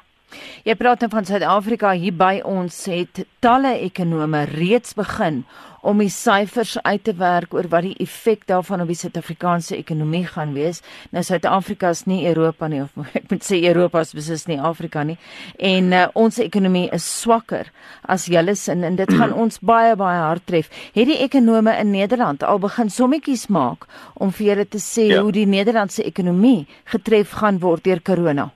Jy 0.68 0.76
praat 0.78 1.02
nou 1.02 1.10
van 1.14 1.26
Suid-Afrika 1.26 1.96
hier 1.98 2.14
by 2.14 2.40
ons 2.46 2.76
het 2.92 3.24
talle 3.44 3.78
ekonome 3.86 4.44
reeds 4.52 4.94
begin 4.98 5.44
om 5.82 6.02
die 6.04 6.12
syfers 6.12 6.76
uit 6.84 7.04
te 7.08 7.14
werk 7.16 7.54
oor 7.56 7.70
wat 7.72 7.86
die 7.88 7.96
effek 8.04 8.46
daarvan 8.50 8.84
op 8.84 8.90
die 8.92 8.98
Suid-Afrikaanse 9.00 9.78
ekonomie 9.78 10.26
gaan 10.28 10.52
wees. 10.58 10.82
Nou 11.16 11.24
Suid-Afrika 11.24 11.94
is 11.96 12.04
nie 12.10 12.26
Europa 12.28 12.68
nie 12.68 12.82
of 12.84 12.92
ek 13.20 13.30
moet 13.32 13.46
sê 13.48 13.62
Europa 13.72 14.04
is 14.04 14.14
beslis 14.18 14.46
nie 14.50 14.60
Afrika 14.60 15.06
nie. 15.08 15.18
En 15.56 15.94
uh, 15.96 16.06
ons 16.20 16.42
ekonomie 16.44 16.90
is 16.96 17.08
swakker 17.22 17.72
as 18.04 18.28
julle 18.32 18.56
sin 18.60 18.84
en 18.84 19.00
dit 19.00 19.16
gaan 19.16 19.34
ons 19.34 19.62
baie 19.64 19.96
baie 20.00 20.20
hard 20.26 20.46
tref. 20.50 20.72
Het 20.94 21.10
die 21.10 21.20
ekonome 21.24 21.78
in 21.80 21.94
Nederland 21.96 22.44
al 22.44 22.60
begin 22.60 22.92
sommetjies 22.92 23.48
maak 23.48 23.88
om 24.20 24.36
vir 24.36 24.52
julle 24.52 24.68
te 24.68 24.84
sê 24.84 25.10
ja. 25.14 25.24
hoe 25.24 25.34
die 25.36 25.48
Nederlandse 25.50 26.04
ekonomie 26.04 26.68
getref 26.92 27.40
gaan 27.40 27.64
word 27.64 27.88
deur 27.88 28.04
corona? 28.04 28.52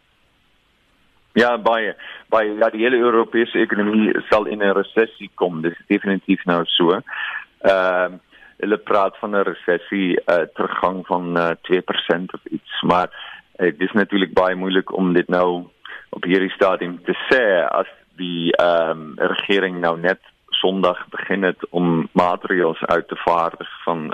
Ja, 1.33 1.55
baie 1.57 1.95
baie 2.29 2.51
ja, 2.59 2.69
die 2.69 2.83
hele 2.83 2.99
Europese 3.01 3.57
ekonomie 3.57 4.11
sal 4.29 4.45
in 4.45 4.61
'n 4.61 4.75
resessie 4.77 5.31
kom. 5.35 5.61
Dis 5.61 5.77
definitief 5.87 6.45
nou 6.45 6.63
so. 6.65 7.01
Ehm 7.61 8.21
praat 8.83 9.17
van 9.17 9.35
'n 9.35 9.43
resessie 9.43 10.21
uh, 10.25 10.45
teruggang 10.53 11.05
van 11.05 11.37
uh, 11.37 11.49
2% 11.61 12.33
of 12.33 12.45
iets, 12.45 12.81
maar 12.81 13.09
uh, 13.57 13.65
dit 13.65 13.81
is 13.81 13.91
natuurlik 13.91 14.33
baie 14.33 14.55
moeilik 14.55 14.93
om 14.93 15.13
dit 15.13 15.27
nou 15.27 15.67
op 16.09 16.23
hierdie 16.23 16.51
stadium 16.51 17.01
te 17.03 17.15
sê 17.29 17.67
as 17.67 17.89
die 18.15 18.51
ehm 18.55 19.13
regering 19.17 19.79
nou 19.79 19.99
net 19.99 20.19
Sondag 20.49 21.07
begin 21.09 21.43
het 21.43 21.69
om 21.69 22.09
maatreëls 22.11 22.85
uit 22.85 23.07
te 23.07 23.15
vaardig 23.15 23.69
van 23.83 24.13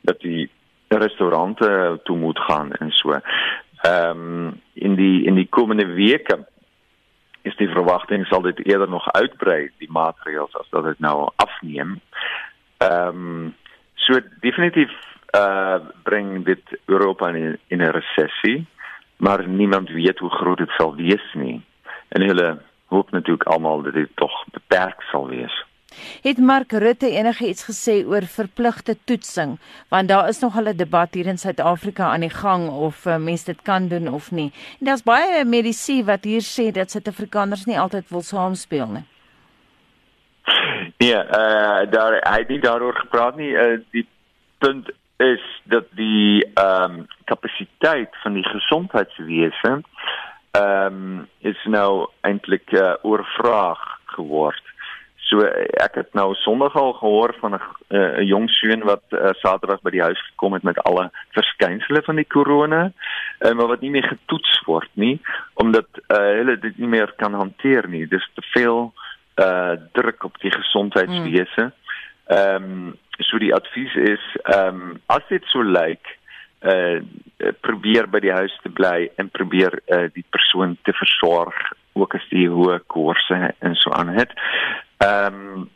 dat 0.00 0.20
die 0.20 0.50
restaurante 0.88 2.00
toe 2.04 2.16
moet 2.16 2.38
gaan 2.38 2.72
en 2.72 2.90
so. 2.90 3.20
Ehm 3.82 4.10
um, 4.10 4.60
in 4.72 4.94
die 4.94 5.24
in 5.24 5.34
die 5.34 5.48
komende 5.48 5.86
weke 5.86 6.46
is 7.42 7.56
die 7.56 7.68
verwagting 7.68 8.26
sal 8.26 8.42
dit 8.42 8.66
eerder 8.66 8.88
nog 8.88 9.10
uitbrei 9.12 9.70
die 9.78 9.90
maatreëls 9.90 10.56
as 10.58 10.66
dat 10.70 10.84
dit 10.84 10.98
nou 10.98 11.30
afneem. 11.36 12.00
Ehm 12.78 13.08
um, 13.08 13.54
so 13.94 14.20
definitief 14.40 14.90
uh 15.36 15.78
bring 16.02 16.44
dit 16.44 16.78
Europa 16.86 17.28
in 17.28 17.58
in 17.66 17.82
'n 17.82 17.90
resessie, 17.90 18.66
maar 19.16 19.48
niemand 19.48 19.88
weet 19.88 20.18
hoe 20.18 20.30
groot 20.30 20.58
dit 20.58 20.70
sal 20.70 20.94
wees 20.94 21.32
nie. 21.32 21.62
En 22.08 22.22
hulle 22.22 22.58
hoop 22.86 23.10
natuurlik 23.10 23.44
almal 23.44 23.82
dat 23.82 23.92
dit 23.92 24.10
tog 24.14 24.44
beperk 24.52 25.02
sal 25.02 25.28
wees. 25.28 25.64
Het 26.22 26.38
Mark 26.38 26.72
Rutte 26.72 27.10
enige 27.10 27.48
iets 27.48 27.64
gesê 27.64 28.06
oor 28.06 28.22
verpligte 28.22 28.96
toetsing? 29.04 29.58
Want 29.88 30.08
daar 30.08 30.28
is 30.28 30.38
nog 30.38 30.54
'n 30.60 30.76
debat 30.76 31.14
hier 31.14 31.26
in 31.26 31.38
Suid-Afrika 31.38 32.04
aan 32.04 32.20
die 32.20 32.30
gang 32.30 32.68
of 32.70 33.06
uh, 33.06 33.16
mense 33.16 33.44
dit 33.44 33.62
kan 33.62 33.88
doen 33.88 34.08
of 34.08 34.30
nie. 34.30 34.52
En 34.80 34.86
daar's 34.86 35.02
baie 35.02 35.44
medisy 35.44 36.04
wat 36.04 36.24
hier 36.24 36.42
sê 36.42 36.70
dat 36.72 36.90
Suid-Afrikaners 36.90 37.64
nie 37.64 37.78
altyd 37.78 38.08
wil 38.08 38.22
saamspeel 38.22 38.86
nie. 38.86 39.06
Ja, 40.96 41.24
uh 41.24 41.90
daar 41.90 42.12
hy 42.12 42.38
het 42.38 42.48
nie 42.48 42.60
daaroor 42.60 42.94
gepraat 42.94 43.36
nie. 43.36 43.50
Uh, 43.50 43.80
die 43.90 44.06
punt 44.58 44.90
is 45.16 45.62
dat 45.64 45.84
die 45.90 46.44
ehm 46.54 46.98
um, 46.98 47.06
kapasiteit 47.24 48.16
van 48.22 48.32
die 48.32 48.48
gesondheidswese 48.48 49.82
ehm 50.50 50.86
um, 50.86 51.28
is 51.38 51.64
nou 51.64 52.08
eintlik 52.20 52.72
uh, 52.72 52.94
oorvraag 53.02 53.98
geword. 54.04 54.67
So 55.28 55.44
ek 55.44 55.98
het 56.00 56.14
nou 56.16 56.30
Sondag 56.40 56.76
al 56.80 56.94
gehoor 56.96 57.34
van 57.40 57.54
'n 57.54 57.60
uh, 57.88 58.20
jong 58.24 58.48
seun 58.50 58.84
wat 58.88 59.04
uh, 59.10 59.30
Saterdag 59.42 59.80
by 59.84 59.90
die 59.90 60.02
huis 60.02 60.20
gekom 60.30 60.52
het 60.56 60.62
met 60.62 60.78
alle 60.88 61.10
verskynsels 61.36 62.04
van 62.04 62.16
die 62.16 62.24
korona, 62.24 62.92
uh, 63.40 63.52
maar 63.52 63.68
wat 63.68 63.80
nie 63.80 63.90
meer 63.90 64.08
getoets 64.08 64.62
word 64.64 64.88
nie 64.94 65.20
omdat 65.54 65.88
uh, 66.08 66.16
hulle 66.16 66.56
dit 66.58 66.78
nie 66.78 66.88
meer 66.88 67.12
kan 67.16 67.34
hanteer 67.34 67.88
nie. 67.88 68.06
Dis 68.06 68.30
te 68.34 68.42
veel 68.54 68.92
uh, 69.36 69.76
druk 69.92 70.24
op 70.24 70.40
die 70.40 70.50
gesondheidswese. 70.50 71.72
Ehm 72.26 72.64
um, 72.64 72.96
so 73.18 73.38
die 73.38 73.54
advies 73.54 73.94
is 73.94 74.24
ehm 74.42 74.80
um, 74.80 75.00
as 75.06 75.28
dit 75.28 75.44
so 75.52 75.62
lyk 75.62 76.16
uh 76.62 77.00
probeer 77.60 78.08
by 78.10 78.18
die 78.18 78.32
huis 78.34 78.54
te 78.62 78.70
bly 78.70 79.10
en 79.16 79.28
probeer 79.30 79.78
uh 79.94 80.06
die 80.14 80.24
persoon 80.30 80.76
te 80.82 80.92
versorg 80.92 81.54
ook 81.92 82.14
as 82.14 82.26
die 82.30 82.48
hoë 82.48 82.80
koorse 82.86 83.54
en 83.58 83.74
so 83.74 83.90
aan 83.90 84.08
het. 84.08 84.32
Um, 84.98 85.70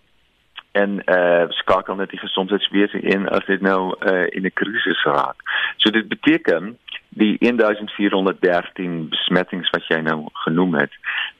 en 0.72 1.04
eh 1.04 1.40
uh, 1.40 1.44
skakel 1.48 1.94
net 1.94 2.10
die 2.10 2.18
gesondheidswese 2.18 3.00
in 3.00 3.28
as 3.28 3.44
dit 3.44 3.60
nou 3.60 3.94
eh 3.98 4.12
uh, 4.12 4.26
in 4.30 4.44
'n 4.44 4.52
krisis 4.54 5.04
raak. 5.04 5.36
So 5.76 5.90
dit 5.90 6.08
beteken 6.08 6.78
die 7.08 7.36
1413 7.38 9.08
besmettings 9.08 9.70
wat 9.70 9.86
jy 9.86 10.00
nou 10.00 10.28
genoem 10.32 10.74
het. 10.74 10.92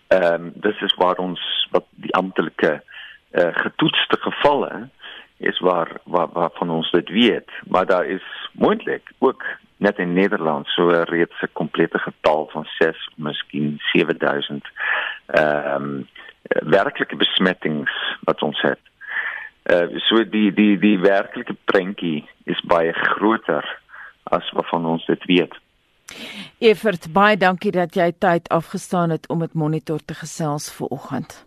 Ehm 0.08 0.52
um, 0.62 0.72
is 0.80 0.94
waar 0.94 1.16
ons 1.16 1.68
wat 1.70 1.84
die 1.90 2.14
amptelike 2.14 2.82
eh 3.30 3.46
uh, 3.46 3.54
getoetste 3.54 4.16
gevalle 4.20 4.88
is 5.36 5.58
waar 5.58 5.88
waar 6.04 6.28
waar 6.32 6.50
van 6.52 6.70
ons 6.70 6.90
dit 6.90 7.08
weet, 7.08 7.50
maar 7.68 7.86
daar 7.86 8.06
is 8.06 8.22
moontlik 8.52 9.12
ook 9.18 9.44
net 9.82 9.98
in 9.98 10.12
Nederland 10.14 10.66
so 10.66 10.88
reeds 10.88 11.42
'n 11.42 11.52
komplette 11.52 11.98
getal 11.98 12.48
van 12.52 12.66
6, 12.78 13.08
miskien 13.16 13.78
7000 13.92 14.66
ehm 15.26 15.74
um, 15.74 16.08
werklike 16.68 17.16
besmettings 17.16 17.90
wat 18.20 18.42
ons 18.42 18.60
het. 18.60 18.80
Uh 19.62 19.98
so 20.08 20.24
die 20.28 20.52
die 20.52 20.78
die 20.78 20.98
werklike 20.98 21.56
prentjie 21.64 22.28
is 22.44 22.60
baie 22.60 22.92
groter 22.92 23.78
as 24.22 24.50
wat 24.50 24.68
van 24.68 24.86
ons 24.86 25.06
dit 25.06 25.24
weet. 25.24 25.54
Evert, 26.58 27.12
baie 27.12 27.36
dankie 27.36 27.70
dat 27.70 27.94
jy 27.94 28.12
tyd 28.18 28.48
afgestaan 28.48 29.10
het 29.10 29.28
om 29.28 29.38
dit 29.38 29.54
monitor 29.54 30.00
te 30.04 30.14
gesels 30.14 30.72
vir 30.72 30.86
oggend. 30.86 31.46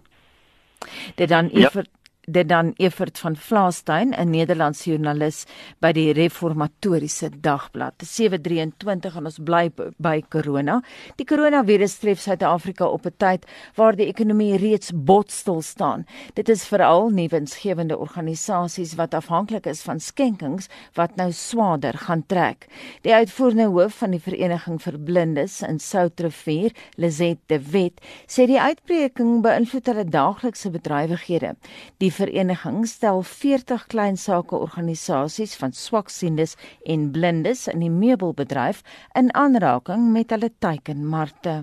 Dit 1.15 1.29
dan 1.29 1.47
Evert 1.47 1.89
ja 1.91 2.04
dit 2.25 2.48
dan 2.50 2.74
Evert 2.77 3.20
van 3.20 3.36
Vlaastein, 3.36 4.13
'n 4.13 4.29
Nederlandse 4.29 4.89
joernalis 4.89 5.46
by 5.79 5.91
die 5.91 6.13
Reformatoriese 6.13 7.29
Dagblad. 7.41 7.94
723 7.98 9.15
en 9.15 9.25
ons 9.25 9.39
bly 9.44 9.72
by 9.98 10.24
corona. 10.29 10.82
Die 11.15 11.25
koronavirus 11.25 11.98
tref 11.98 12.20
Suid-Afrika 12.20 12.86
op 12.86 13.05
'n 13.05 13.13
tyd 13.17 13.46
waar 13.75 13.96
die 13.96 14.08
ekonomie 14.08 14.58
reeds 14.58 14.91
botstil 14.94 15.62
staan. 15.62 16.05
Dit 16.34 16.50
is 16.50 16.65
veral 16.65 17.10
nie 17.10 17.27
winsgewende 17.29 17.98
organisasies 17.98 18.96
wat 18.96 19.13
afhanklik 19.13 19.65
is 19.65 19.82
van 19.82 20.00
skenkings 20.00 20.67
wat 20.94 21.15
nou 21.15 21.32
swaarder 21.32 21.94
gaan 21.98 22.24
trek. 22.25 22.67
Die 23.01 23.13
uitvoerende 23.13 23.65
hoof 23.65 23.94
van 23.94 24.12
die 24.12 24.20
Vereniging 24.20 24.82
vir 24.82 25.00
Blindes 25.00 25.62
in 25.62 25.79
Soutrivier, 25.79 26.72
Lizet 26.96 27.38
de 27.46 27.60
Wet, 27.72 28.01
sê 28.27 28.46
die 28.46 28.60
uitbreking 28.60 29.41
beïnvloed 29.41 29.86
hulle 29.86 30.05
daaglikse 30.05 30.70
bedrywighede. 30.70 31.55
Die 31.98 32.12
vereniging 32.17 32.86
stel 32.88 33.22
40 33.22 33.86
klein 33.91 34.17
sake 34.17 34.55
organisasies 34.55 35.55
van 35.62 35.72
swaksiendes 35.72 36.55
en 36.84 37.12
blindes 37.12 37.67
in 37.67 37.84
die 37.84 37.91
meubelbedryf 37.91 38.81
in 39.22 39.31
aanraking 39.43 40.12
met 40.15 40.34
hulle 40.36 40.50
teikenmarkte. 40.65 41.55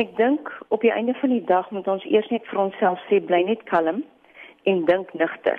Ek 0.00 0.16
dink 0.16 0.52
op 0.68 0.84
die 0.86 0.92
einde 0.92 1.14
van 1.20 1.34
die 1.34 1.44
dag 1.44 1.70
moet 1.70 1.88
ons 1.88 2.04
eers 2.04 2.28
net 2.30 2.46
vir 2.50 2.62
onsself 2.66 3.00
sê 3.08 3.18
bly 3.30 3.42
net 3.48 3.62
kalm 3.70 4.04
en 4.70 4.84
dink 4.90 5.14
nigter. 5.14 5.58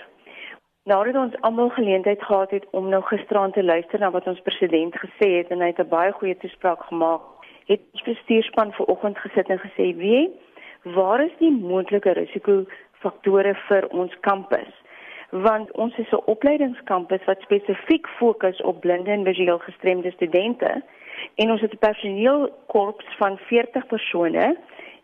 Nadat 0.89 1.15
ons 1.15 1.35
almal 1.45 1.69
geleentheid 1.69 2.23
gehad 2.23 2.51
het 2.51 2.65
om 2.71 2.87
nou 2.89 3.01
gisteraan 3.05 3.51
te 3.51 3.63
luister 3.63 3.99
na 3.99 4.09
wat 4.11 4.27
ons 4.27 4.41
president 4.47 4.95
gesê 4.97 5.27
het 5.37 5.51
en 5.53 5.61
hy 5.61 5.67
het 5.73 5.79
'n 5.79 5.89
baie 5.89 6.11
goeie 6.11 6.37
toespraak 6.37 6.81
gemaak, 6.89 7.21
het 7.67 7.81
ons 7.93 8.03
bestuurspan 8.03 8.73
vanoggend 8.73 9.17
gesit 9.17 9.49
en 9.49 9.59
gesê, 9.59 9.95
"Wie, 9.95 10.29
waar 10.83 11.21
is 11.23 11.35
die 11.39 11.51
moontlike 11.51 12.11
risiko 12.11 12.65
faktore 13.03 13.55
vir 13.67 13.87
ons 13.89 14.15
kampus 14.27 14.71
want 15.31 15.71
ons 15.71 15.97
is 15.97 16.11
'n 16.11 16.25
opleidingskampus 16.25 17.23
wat 17.25 17.41
spesifiek 17.41 18.07
fokus 18.07 18.61
op 18.61 18.79
blinde 18.79 19.11
en 19.11 19.23
visueel 19.23 19.59
gestremde 19.59 20.11
studente 20.11 20.83
en 21.35 21.51
ons 21.51 21.61
het 21.61 21.73
'n 21.73 21.77
personeelkorps 21.77 23.15
van 23.17 23.37
40 23.37 23.87
persone 23.87 24.57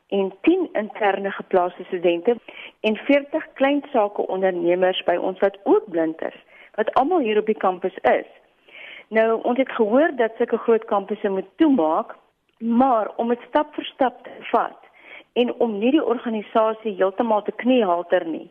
en 0.07 0.33
10 0.41 0.69
interne 0.73 1.31
geplaaste 1.31 1.83
studente 1.83 2.37
en 2.79 2.95
40 2.95 3.53
klein 3.53 3.83
sake 3.91 4.27
ondernemers 4.27 5.03
by 5.03 5.15
ons 5.15 5.39
wat 5.39 5.57
ook 5.63 5.89
blind 5.89 6.21
is 6.21 6.37
wat 6.75 6.93
almal 6.93 7.19
hier 7.19 7.37
op 7.37 7.45
die 7.45 7.57
kampus 7.57 7.95
is. 7.97 8.27
Nou 9.07 9.41
ons 9.43 9.57
het 9.57 9.71
gehoor 9.71 10.11
dat 10.15 10.31
sulke 10.37 10.57
groot 10.57 10.85
kampusse 10.85 11.29
moet 11.29 11.49
toemaak, 11.55 12.15
maar 12.57 13.11
om 13.15 13.27
dit 13.27 13.41
stap 13.47 13.73
vir 13.73 13.83
stap 13.83 14.23
te 14.23 14.29
vat 14.51 14.86
en 15.37 15.53
om 15.63 15.77
nie 15.79 15.91
die 15.93 16.03
organisasie 16.03 16.95
heeltemal 16.97 17.43
te 17.45 17.53
kniehalter 17.61 18.25
nie, 18.25 18.47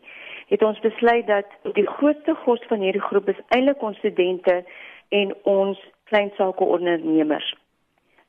het 0.52 0.62
ons 0.62 0.78
besluit 0.85 1.26
dat 1.26 1.55
die 1.75 1.87
grootste 1.99 2.37
kos 2.45 2.62
van 2.71 2.85
hierdie 2.85 3.02
groep 3.09 3.28
is 3.33 3.45
eintlik 3.55 3.83
ons 3.83 3.99
studente 3.99 4.61
en 5.19 5.35
ons 5.43 5.81
klein 6.11 6.31
sake 6.38 6.64
ondernemers. 6.64 7.49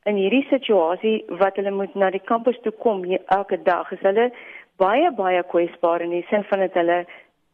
In 0.10 0.18
hierdie 0.18 0.46
situasie 0.50 1.18
wat 1.42 1.60
hulle 1.60 1.74
moet 1.76 1.96
na 2.00 2.10
die 2.14 2.24
kampus 2.24 2.58
toe 2.64 2.74
kom 2.82 3.04
elke 3.12 3.60
dag, 3.68 3.92
is 3.92 4.02
hulle 4.08 4.32
baie 4.82 5.12
baie 5.18 5.44
kwesbaar 5.52 6.06
in 6.06 6.16
die 6.16 6.26
sin 6.30 6.46
van 6.50 6.64
dat 6.66 6.78
hulle 6.80 7.02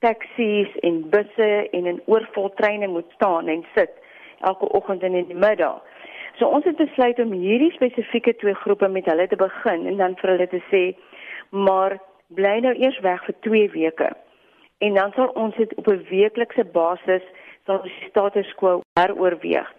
taksies 0.06 0.72
en 0.88 1.02
busse 1.12 1.50
en 1.72 1.90
in 1.90 2.02
oorvol 2.12 2.52
treine 2.60 2.88
moet 2.92 3.10
staan 3.16 3.52
en 3.52 3.66
sit 3.76 4.00
elke 4.44 4.68
oggend 4.76 5.04
en 5.04 5.16
in 5.16 5.28
die 5.32 5.40
middag. 5.40 5.82
So 6.40 6.48
ons 6.48 6.66
het 6.66 6.80
besluit 6.80 7.20
om 7.20 7.32
hierdie 7.32 7.72
spesifieke 7.72 8.36
twee 8.42 8.54
groepe 8.54 8.88
met 8.88 9.06
hulle 9.06 9.28
te 9.28 9.38
begin 9.38 9.86
en 9.86 9.98
dan 9.98 10.16
vir 10.22 10.30
hulle 10.34 10.48
te 10.50 10.62
sê 10.72 10.84
maar 11.54 12.00
bly 12.34 12.58
nou 12.66 12.74
eers 12.74 13.00
weg 13.06 13.22
vir 13.26 13.36
2 13.46 13.70
weke. 13.76 14.10
En 14.82 14.98
dan 14.98 15.14
sal 15.16 15.30
ons 15.38 15.56
dit 15.56 15.76
op 15.76 15.88
'n 15.88 16.06
weeklikse 16.10 16.66
basis 16.66 17.26
sal 17.66 17.82
die 17.82 17.96
status 18.10 18.54
quo 18.56 18.82
heroorweeg. 19.00 19.70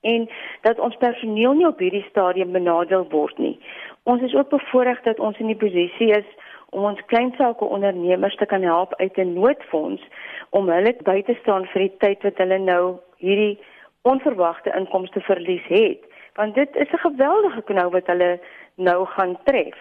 En 0.00 0.28
dat 0.60 0.78
ons 0.78 0.96
personeel 0.96 1.52
nie 1.52 1.66
op 1.66 1.78
hierdie 1.78 2.06
stadium 2.10 2.52
benadeel 2.52 3.06
word 3.10 3.38
nie. 3.38 3.58
Ons 4.02 4.22
is 4.22 4.34
ook 4.34 4.48
bevoorreg 4.48 5.02
dat 5.02 5.18
ons 5.18 5.38
in 5.38 5.46
die 5.46 5.56
posisie 5.56 6.10
is 6.10 6.28
om 6.70 6.84
ons 6.84 7.04
kleinsake 7.06 7.64
ondernemers 7.64 8.36
te 8.36 8.46
kan 8.46 8.62
help 8.62 8.94
uit 8.94 9.16
'n 9.16 9.32
noodfonds 9.32 10.02
om 10.50 10.68
hulle 10.68 10.96
by 11.02 11.22
te 11.22 11.36
staan 11.40 11.66
vir 11.66 11.80
die 11.80 11.96
tyd 11.98 12.22
wat 12.22 12.38
hulle 12.38 12.58
nou 12.58 12.96
hierdie 13.16 13.58
onverwagte 14.02 14.74
inkomste 14.76 15.20
verlies 15.20 15.66
het 15.68 16.00
want 16.34 16.54
dit 16.54 16.76
is 16.76 16.92
'n 16.92 17.06
geweldige 17.08 17.62
knou 17.62 17.90
wat 17.90 18.06
hulle 18.06 18.40
nou 18.74 19.06
gaan 19.06 19.38
tref 19.44 19.76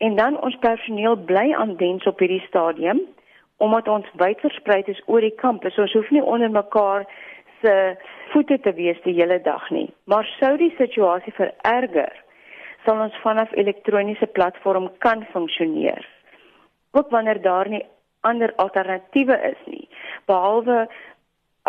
En 0.00 0.16
dan 0.16 0.40
ons 0.40 0.56
personeel 0.56 1.16
bly 1.16 1.52
aan 1.52 1.74
diens 1.76 2.04
op 2.08 2.18
hierdie 2.18 2.44
stadium 2.48 3.00
omdat 3.60 3.88
ons 3.92 4.06
wyd 4.16 4.40
versprei 4.40 4.78
is 4.88 5.02
oor 5.04 5.20
die 5.20 5.34
kampus. 5.36 5.76
Ons 5.76 5.92
hoef 5.92 6.08
nie 6.10 6.22
onder 6.24 6.48
mekaar 6.50 7.02
se 7.60 7.74
voete 8.32 8.56
te 8.64 8.72
wees 8.72 9.02
die 9.04 9.12
hele 9.18 9.36
dag 9.44 9.66
nie. 9.70 9.90
Maar 10.08 10.24
sou 10.38 10.54
die 10.56 10.72
situasie 10.78 11.34
vererger, 11.36 12.14
sal 12.86 13.02
ons 13.04 13.18
vanaf 13.20 13.52
elektroniese 13.52 14.30
platform 14.32 14.88
kan 15.04 15.26
funksioneer. 15.34 16.08
Ook 16.96 17.12
wanneer 17.12 17.42
daar 17.44 17.68
nie 17.68 17.82
ander 18.24 18.54
alternatiewe 18.56 19.36
is 19.52 19.60
nie, 19.68 19.84
behalwe 20.24 20.86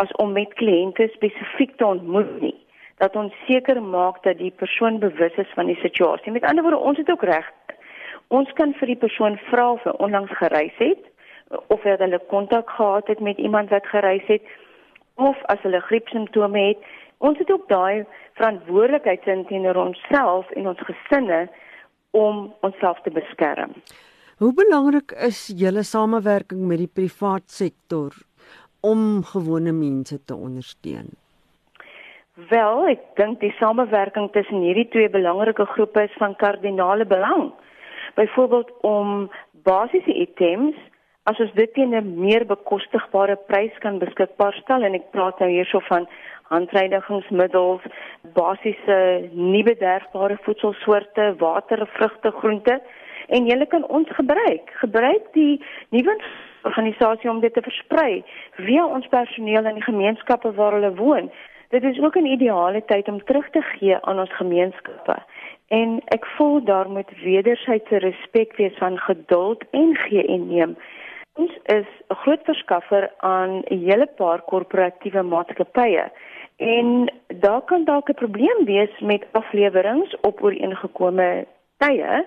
as 0.00 0.12
om 0.22 0.32
met 0.32 0.54
kliënte 0.54 1.08
spesifiek 1.14 1.76
te 1.76 1.86
ontmoet 1.86 2.40
nie 2.40 2.56
dat 3.02 3.16
ons 3.18 3.34
seker 3.48 3.80
maak 3.82 4.20
dat 4.22 4.38
die 4.38 4.52
persoon 4.62 5.00
bewus 5.02 5.34
is 5.42 5.50
van 5.56 5.66
die 5.66 5.78
situasie. 5.82 6.32
Met 6.32 6.44
ander 6.46 6.62
woorde, 6.62 6.78
ons 6.78 7.00
het 7.00 7.10
ook 7.10 7.24
reg. 7.26 7.48
Ons 8.30 8.52
kan 8.58 8.74
vir 8.78 8.92
die 8.92 9.00
persoon 9.00 9.38
vra 9.48 9.72
of 9.72 9.82
hy 9.82 9.94
onlangs 10.06 10.30
gereis 10.38 10.76
het 10.78 11.08
of 11.74 11.82
hy 11.84 11.96
hulle 12.00 12.20
kontak 12.30 12.70
gehad 12.70 13.10
het 13.10 13.20
met 13.20 13.40
iemand 13.42 13.74
wat 13.74 13.88
gereis 13.90 14.24
het 14.30 14.46
of 15.20 15.36
as 15.52 15.60
hulle 15.66 15.82
griepsimptome 15.88 16.62
het. 16.68 16.86
Ons 17.18 17.42
het 17.42 17.50
ook 17.50 17.66
daai 17.68 18.06
verantwoordelikheid 18.38 19.26
teenoor 19.50 19.82
onsself 19.88 20.48
en 20.56 20.70
ons 20.72 20.86
gesinne 20.86 21.42
om 22.10 22.48
onsself 22.60 23.02
te 23.02 23.10
beskerm. 23.10 23.74
Hoe 24.38 24.54
belangrik 24.54 25.12
is 25.26 25.44
julle 25.56 25.82
samewerking 25.86 26.64
met 26.66 26.80
die 26.80 26.90
privaat 26.90 27.50
sektor 27.50 28.14
om 28.82 29.22
gewone 29.24 29.72
mense 29.72 30.18
te 30.24 30.34
ondersteun? 30.34 31.10
Wel, 32.50 32.86
ek 32.94 33.02
dink 33.20 33.40
die 33.42 33.52
samewerking 33.58 34.30
tussen 34.32 34.64
hierdie 34.64 34.88
twee 34.94 35.10
belangrike 35.12 35.66
groepe 35.74 36.06
is 36.08 36.14
van 36.20 36.36
kardinale 36.40 37.04
belang. 37.06 37.50
Byvoorbeeld 38.16 38.70
om 38.88 39.30
basiese 39.68 40.14
items 40.14 40.78
as 41.30 41.38
ons 41.44 41.52
dit 41.54 41.74
teen 41.74 41.94
'n 41.94 42.18
meer 42.18 42.46
bekostigbare 42.46 43.36
prys 43.46 43.76
kan 43.84 43.98
beskikbaar 43.98 44.54
stel 44.62 44.82
en 44.82 44.94
ek 44.94 45.10
praat 45.10 45.38
nou 45.38 45.50
hierso 45.50 45.80
van 45.88 46.08
handreinigingsmiddels, 46.50 47.82
basiese 48.34 49.28
nie 49.32 49.62
bederfbare 49.62 50.38
voedselsoorte, 50.42 51.34
water, 51.38 51.86
vrugte, 51.86 52.30
groente 52.30 52.80
en 53.28 53.46
jy 53.46 53.66
kan 53.66 53.86
ons 53.86 54.08
gebruik. 54.08 54.72
Gebruik 54.80 55.32
die 55.32 55.60
nuwe 55.90 56.16
organisasie 56.64 57.30
om 57.30 57.40
dit 57.40 57.54
te 57.54 57.62
versprei 57.62 58.24
via 58.52 58.86
ons 58.86 59.06
personeel 59.06 59.66
in 59.66 59.74
die 59.74 59.88
gemeenskappe 59.88 60.52
waar 60.54 60.72
hulle 60.72 60.94
woon. 60.94 61.30
Dit 61.68 61.84
is 61.84 62.00
ook 62.00 62.16
'n 62.16 62.26
ideale 62.26 62.84
tyd 62.84 63.08
om 63.08 63.24
terug 63.24 63.50
te 63.50 63.62
gee 63.62 63.96
aan 64.00 64.18
ons 64.18 64.36
gemeenskappe. 64.36 65.16
En 65.68 66.00
ek 66.04 66.26
voel 66.26 66.64
daar 66.64 66.88
moet 66.90 67.10
wederwysige 67.24 67.98
respek 67.98 68.56
wees 68.56 68.76
van 68.78 68.98
geduld 68.98 69.64
en 69.70 69.96
gee 69.96 70.26
en 70.26 70.46
neem. 70.48 70.76
Ons 71.34 71.52
is 71.64 71.88
'n 72.08 72.14
groot 72.14 72.44
verskaffer 72.44 73.10
aan 73.18 73.62
'n 73.64 73.78
hele 73.88 74.06
paar 74.06 74.40
korporatiewe 74.42 75.22
maatskappye 75.22 76.10
en 76.56 77.12
daar 77.26 77.62
kan 77.62 77.84
dalk 77.84 78.08
'n 78.08 78.14
probleem 78.14 78.64
wees 78.64 79.00
met 79.00 79.26
afleweringe 79.32 80.18
op 80.20 80.42
ooreengekome 80.42 81.46
tye. 81.76 82.26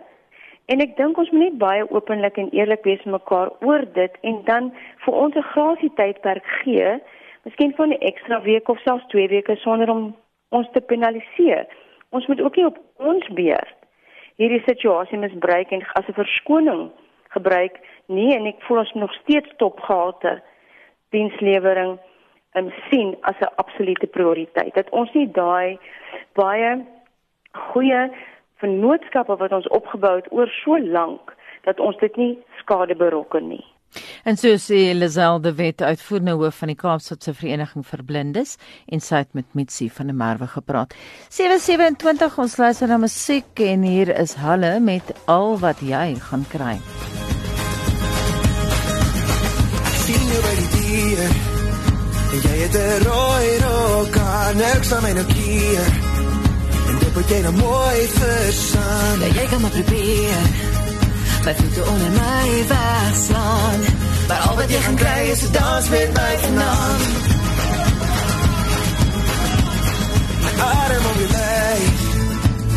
En 0.66 0.82
ek 0.82 0.96
dink 0.98 1.18
ons 1.18 1.30
moet 1.32 1.42
net 1.42 1.58
baie 1.62 1.86
openlik 1.92 2.38
en 2.38 2.50
eerlik 2.50 2.84
wees 2.84 3.04
mekaar 3.04 3.52
oor 3.62 3.86
dit 3.94 4.14
en 4.22 4.42
dan 4.46 4.72
vir 5.06 5.14
ons 5.14 5.36
'n 5.36 5.50
grasie 5.54 5.92
tydperk 5.96 6.46
gee, 6.64 7.00
miskien 7.46 7.74
vir 7.78 7.88
'n 7.88 8.02
ekstra 8.02 8.42
week 8.42 8.70
of 8.70 8.80
selfs 8.80 9.08
2 9.08 9.28
weke 9.28 9.56
sonder 9.56 9.90
om 9.90 10.16
ons 10.50 10.68
te 10.74 10.82
penaliseer. 10.82 11.68
Ons 12.10 12.28
moet 12.28 12.42
ook 12.42 12.56
nie 12.56 12.66
op 12.66 12.78
ons 12.98 13.28
beurt 13.28 13.75
hierdie 14.36 14.64
situasie 14.66 15.18
misbruik 15.18 15.72
en 15.72 15.86
as 15.94 16.08
'n 16.08 16.14
verskoning 16.14 16.92
gebruik 17.30 17.80
nie 18.08 18.36
en 18.36 18.46
ek 18.46 18.62
voel 18.68 18.78
ons 18.78 18.94
nog 18.94 19.14
steeds 19.14 19.50
topgehalte 19.58 20.42
dienslewering 21.10 22.00
en 22.54 22.74
sien 22.90 23.16
as 23.22 23.36
'n 23.40 23.56
absolute 23.56 24.08
prioriteit 24.08 24.74
dat 24.74 24.90
ons 24.90 25.12
nie 25.14 25.32
daai 25.32 25.78
baie 26.34 26.86
goeie 27.51 28.12
vennootskappe 28.66 29.38
wat 29.40 29.56
ons 29.56 29.70
opgebou 29.80 30.18
het 30.20 30.28
oor 30.34 30.51
so 30.64 30.82
lank 30.82 31.34
dat 31.70 31.80
ons 31.80 31.98
dit 32.01 32.22
nie 32.22 32.34
skade 32.62 32.98
berokken 32.98 33.50
nie 33.54 33.64
En 34.24 34.36
so 34.36 34.58
sê 34.60 34.80
Lazelle 34.94 35.54
Wet 35.56 35.82
uitvoerende 35.82 36.34
hoof 36.36 36.58
van 36.60 36.72
die 36.74 36.80
Kaapstadse 36.80 37.34
Vereniging 37.38 37.86
vir 37.88 38.04
Blindes 38.04 38.56
en 38.92 39.04
sy 39.04 39.22
het 39.24 39.32
met 39.38 39.48
Mitsi 39.56 39.88
van 39.90 40.12
der 40.12 40.18
Merwe 40.20 40.50
gepraat. 40.51 40.96
727 41.30 42.40
ons 42.44 42.58
luister 42.60 42.92
na 42.92 42.98
musiek 43.00 43.64
en 43.70 43.86
hier 43.88 44.12
is 44.18 44.36
Halle 44.42 44.80
met 44.84 45.14
al 45.32 45.56
wat 45.64 45.80
jy 45.80 46.08
gaan 46.30 46.44
kry. 46.51 46.75
sien 50.06 50.25
jou 50.30 50.42
by 50.44 50.56
die 50.58 50.68
dier 50.74 51.22
jy 52.36 52.58
het 52.60 52.75
een 52.82 53.06
rooi 53.08 53.54
rok 53.64 54.20
aan 54.22 54.60
Niks 54.60 54.92
aan 54.94 55.08
my 55.08 55.16
nou 55.18 55.25
keer 55.32 56.15
En 57.16 57.22
dit 57.22 57.30
moet 57.30 57.38
jy 57.38 57.44
nou 57.44 57.70
mooi 57.72 58.08
verstaan 58.12 59.20
Ja, 59.20 59.28
jy 59.42 59.46
kan 59.48 59.62
maar 59.62 59.70
probeer 59.70 60.42
My 61.46 61.54
voete 61.56 61.84
onder 61.92 62.12
my 62.12 62.66
wegslaan 62.68 63.80
Maar 64.28 64.38
al 64.38 64.56
wat 64.56 64.70
jy 64.70 64.82
gaan 64.82 64.96
kry 64.96 65.22
is 65.32 65.42
een 65.42 65.51
dans 65.51 65.90
met 65.90 66.12
my 66.18 66.34
vanavond 66.44 67.24
My 70.44 70.51
arm 70.68 71.06
om 71.12 71.18
jou 71.22 71.30
lijf. 71.32 72.04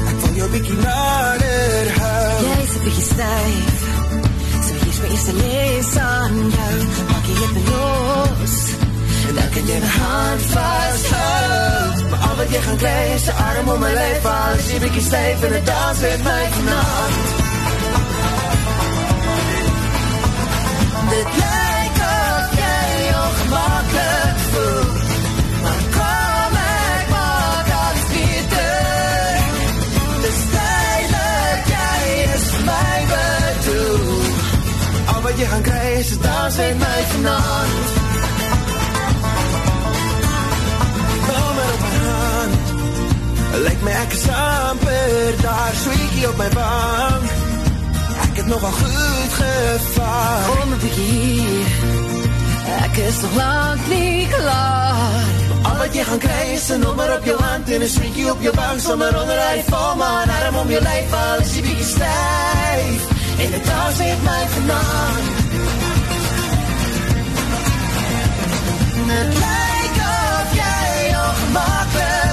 Ek 0.06 0.16
wil 0.22 0.34
jou 0.40 0.50
bykie 0.54 0.78
nader 0.86 1.92
hou 1.98 2.46
Jy 2.46 2.62
is 2.62 2.74
een 2.74 2.82
bykie 2.86 3.06
stijf 3.10 3.86
So 4.62 4.72
hier 4.72 4.88
is 4.94 5.00
my 5.02 5.08
eerste 5.14 5.38
lees 5.42 5.94
aan 5.96 6.42
jou. 6.54 6.74
Maak 7.10 7.26
jy 7.26 7.40
lippe 7.42 7.70
los 7.72 8.77
En 9.38 9.44
dan 9.44 9.52
kan 9.54 9.66
jy 9.66 9.78
my 9.80 9.86
hand 9.86 10.42
vasthou 10.42 12.08
Maar 12.10 12.22
al 12.28 12.36
wat 12.36 12.50
jy 12.50 12.60
gaan 12.66 12.76
kry 12.76 13.02
is 13.14 13.26
een 13.26 13.34
arm 13.48 13.68
om 13.68 13.80
my 13.80 13.92
lijf 13.92 14.24
Al 14.26 14.54
is 14.58 14.70
jy 14.72 14.78
bykie 14.82 15.02
stijf 15.02 15.42
en 15.46 15.54
een 15.54 15.64
dans 15.64 16.00
met 16.00 16.22
my 16.28 16.42
vanavond 16.54 17.26
Dit 21.12 21.30
lyk 21.42 22.00
of 22.06 22.56
jy 22.62 22.88
ongemakkelijk 23.26 24.42
voel 24.48 24.88
Maar 25.62 25.84
kom 25.98 26.58
ek 26.64 27.06
maak 27.14 27.70
alles 27.82 28.04
beter 28.14 29.38
Dis 30.24 30.42
tydelik, 30.56 31.72
jy 31.76 31.94
is 32.34 32.50
my 32.72 32.98
bedoel 33.14 34.26
Al 35.14 35.22
wat 35.28 35.40
jy 35.40 35.48
gaan 35.54 35.64
kry 35.70 35.86
is 36.02 36.12
een 36.16 36.22
dans 36.26 36.60
met 36.64 36.84
my 36.84 37.00
vanavond 37.14 37.97
Lyk 44.08 44.14
my 44.14 44.20
ek 44.20 44.20
is 44.20 44.28
amper 44.32 45.42
daar 45.42 45.74
Sweekie 45.74 46.28
op 46.28 46.36
my 46.38 46.48
wang 46.56 47.24
Ek 48.24 48.36
het 48.40 48.46
nogal 48.46 48.72
goed 48.72 49.32
gevaar 49.36 50.44
Kom 50.48 50.72
een 50.72 50.80
bykie 50.80 51.08
hier 51.12 51.68
Ek 52.84 52.96
is 52.96 53.20
nog 53.20 53.34
lang 53.36 53.80
nie 53.88 54.28
klaar 54.32 55.28
Al 55.62 55.76
wat 55.76 55.92
jy 55.92 56.04
gaan 56.08 56.22
kry 56.24 56.44
is 56.54 56.68
een 56.68 56.80
nommer 56.80 57.12
op 57.18 57.24
jou 57.24 57.36
hand 57.42 57.68
En 57.68 57.84
een 57.84 57.88
sweekie 57.88 58.30
op 58.32 58.40
jou 58.40 58.54
wang 58.56 58.80
Sommer 58.80 59.12
onder 59.20 59.42
hy 59.44 59.60
val 59.68 59.96
Maar 60.00 60.22
een 60.22 60.32
arm 60.38 60.56
om 60.56 60.72
jou 60.72 60.82
lijf 60.82 61.12
Al 61.12 61.44
is 61.44 61.52
jy 61.56 61.62
bykie 61.68 61.90
stijf. 61.92 63.04
En 63.38 63.52
het 63.52 63.64
dans 63.68 63.98
met 63.98 64.24
my 64.24 64.40
vanavond 64.54 65.36
Het 69.08 69.36
lyk 69.44 70.00
of 70.08 70.56
jy 70.56 71.12
ongemakkelijk 71.26 72.27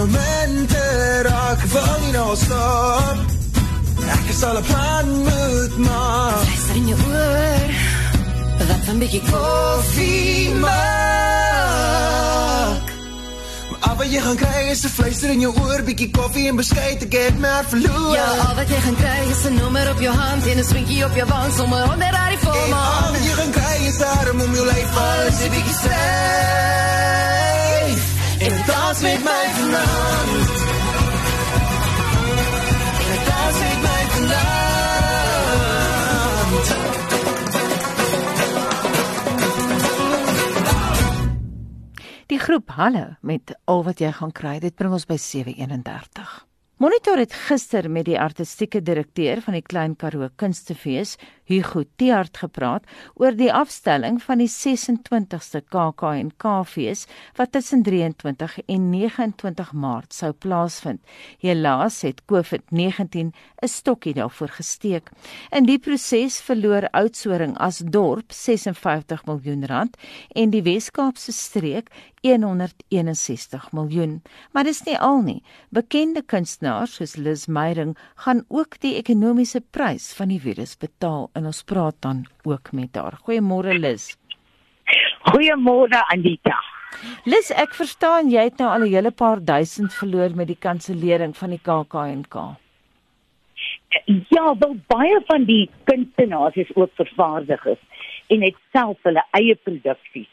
Die 0.00 0.08
tyd 0.08 0.16
begin 0.16 0.54
om 0.54 0.60
in 0.60 0.66
te 0.66 1.22
raak 1.22 1.60
Wil 1.72 2.00
nie 2.00 2.12
nou 2.12 2.28
al 2.28 2.36
stop 2.36 3.18
Ek 4.10 4.28
is 4.28 4.42
al 4.42 4.56
een 4.56 4.62
plan 4.62 5.08
moet 5.24 5.76
maak 5.76 6.44
Luister 6.44 6.76
in 6.76 6.86
jou 6.88 6.98
oor 7.10 7.68
Wat 8.60 8.88
'n 8.88 8.98
bietjie 8.98 9.22
koffie 9.30 10.54
maak. 10.54 10.70
Al 13.80 13.96
wat 13.96 14.12
jy 14.12 14.20
gaan 14.20 14.36
kry 14.36 14.70
is 14.70 14.84
'n 14.84 14.88
fluister 14.88 15.30
in 15.30 15.40
jou 15.40 15.54
oor, 15.62 15.82
bietjie 15.82 16.10
koffie 16.10 16.48
en 16.48 16.56
beskuit, 16.56 17.02
ek 17.02 17.12
het 17.12 17.38
my 17.38 17.48
hart 17.48 17.68
verloor. 17.68 18.14
Ja, 18.14 18.24
al 18.46 18.54
wat 18.54 18.68
jy 18.68 18.80
gaan 18.80 18.96
kry 18.96 19.30
is 19.30 19.44
'n 19.44 19.54
nommer 19.54 19.90
op 19.90 20.00
jou 20.00 20.14
hand 20.16 20.46
en 20.46 20.58
'n 20.58 20.64
swinkie 20.64 21.04
op 21.04 21.14
jou 21.14 21.28
wang 21.28 21.52
sommer 21.56 21.82
onder 21.92 22.10
daai 22.12 22.36
En 22.42 22.72
al 22.72 23.12
wat 23.12 23.22
jy 23.24 23.32
gaan 23.40 23.50
kry 23.50 23.86
is 23.86 24.00
arm 24.02 24.40
om 24.40 24.54
jou 24.54 24.66
lyf, 24.66 24.96
alles 24.96 25.38
'n 25.40 25.50
bietjie 25.50 25.74
styf. 25.82 26.00
En 28.46 28.52
dans 28.90 29.02
met 29.02 29.18
my 29.18 29.44
vanaand. 29.56 30.50
En 33.12 33.20
dans 33.28 33.58
met 33.62 33.78
my 33.86 34.02
vanaand. 34.12 34.68
Die 42.26 42.38
groep 42.38 42.70
Halle 42.70 43.16
met 43.20 43.58
al 43.64 43.84
wat 43.84 43.98
jy 43.98 44.12
gaan 44.12 44.32
kry, 44.32 44.58
dit 44.58 44.74
bring 44.74 44.92
ons 44.92 45.06
by 45.06 45.16
731. 45.18 46.46
Monitor 46.80 47.18
het 47.20 47.34
gister 47.36 47.90
met 47.90 48.06
die 48.08 48.18
artistieke 48.18 48.82
direkteur 48.82 49.42
van 49.44 49.52
die 49.52 49.62
Klein 49.62 49.96
Karoo 50.00 50.30
Kunstefees, 50.36 51.16
Hugo 51.50 51.82
Tiart 51.98 52.38
gepraat 52.38 52.86
oor 53.18 53.34
die 53.34 53.50
afstelling 53.52 54.20
van 54.22 54.38
die 54.38 54.48
26ste 54.50 55.64
KAK&K-fees 55.74 57.06
wat 57.38 57.52
tussen 57.56 57.82
23 57.86 58.58
en 58.66 58.90
29 58.92 59.72
Maart 59.74 60.14
sou 60.14 60.30
plaasvind. 60.32 61.00
Helaas 61.42 62.02
het 62.06 62.22
COVID-19 62.30 63.32
'n 63.62 63.68
stokkie 63.68 64.14
daarvoor 64.14 64.48
gesteek. 64.48 65.10
In 65.50 65.64
die 65.66 65.78
proses 65.78 66.40
verloor 66.40 66.88
Oudtshoorn 66.92 67.56
as 67.56 67.78
dorp 67.78 68.32
56 68.32 69.24
miljoen 69.26 69.66
rand 69.66 69.96
en 70.34 70.50
die 70.50 70.62
Wes-Kaapse 70.62 71.32
streek 71.32 71.90
161 72.20 73.72
miljoen. 73.72 74.22
Maar 74.52 74.64
dis 74.64 74.82
nie 74.82 74.98
al 74.98 75.22
nie. 75.24 75.42
Bekende 75.68 76.22
kunstenaars 76.22 76.94
soos 76.94 77.16
Liz 77.16 77.46
Meyering 77.46 77.96
gaan 78.14 78.44
ook 78.48 78.80
die 78.80 78.94
ekonomiese 78.94 79.60
prys 79.60 80.12
van 80.12 80.28
die 80.28 80.40
virus 80.40 80.76
betaal 80.76 81.30
en 81.40 81.48
ons 81.48 81.62
praat 81.64 81.96
dan 82.04 82.24
ook 82.44 82.72
met 82.76 82.96
haar. 82.96 83.16
Goeiemôre 83.24 83.76
Liz. 83.78 84.12
Goeiemôre 85.32 86.02
Anita. 86.12 86.58
Liz, 87.24 87.50
ek 87.54 87.72
verstaan 87.78 88.28
jy 88.32 88.48
het 88.50 88.58
nou 88.60 88.68
al 88.68 88.84
'n 88.84 88.92
hele 88.92 89.10
paar 89.10 89.40
duisend 89.40 89.94
verloor 89.94 90.34
met 90.36 90.48
die 90.52 90.60
kansellering 90.66 91.36
van 91.36 91.50
die 91.50 91.62
KAK&K. 91.68 92.36
Ja, 94.28 94.44
wel 94.58 94.76
baie 94.86 95.20
van 95.26 95.44
die 95.44 95.70
kunstenaars 95.84 96.54
is 96.54 96.74
ook 96.74 96.90
vervaardigers 96.94 97.80
en 98.28 98.42
het 98.42 98.56
self 98.72 98.98
hulle 99.02 99.24
eie 99.30 99.54
produksies 99.54 100.28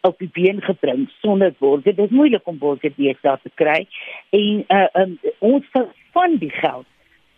op 0.00 0.18
die 0.18 0.30
been 0.32 0.60
gebring 0.60 1.08
sonder 1.20 1.54
borgers. 1.58 1.84
Dit 1.84 1.98
is 1.98 2.10
moeilik 2.10 2.46
om 2.46 2.58
borgers 2.58 2.94
deesdae 2.96 3.38
te 3.42 3.50
kry. 3.54 3.86
En 4.30 4.64
uh, 4.68 4.86
um, 4.92 5.18
ons 5.38 5.64
sal 5.72 5.90
van 6.12 6.36
die 6.36 6.50
geld 6.50 6.86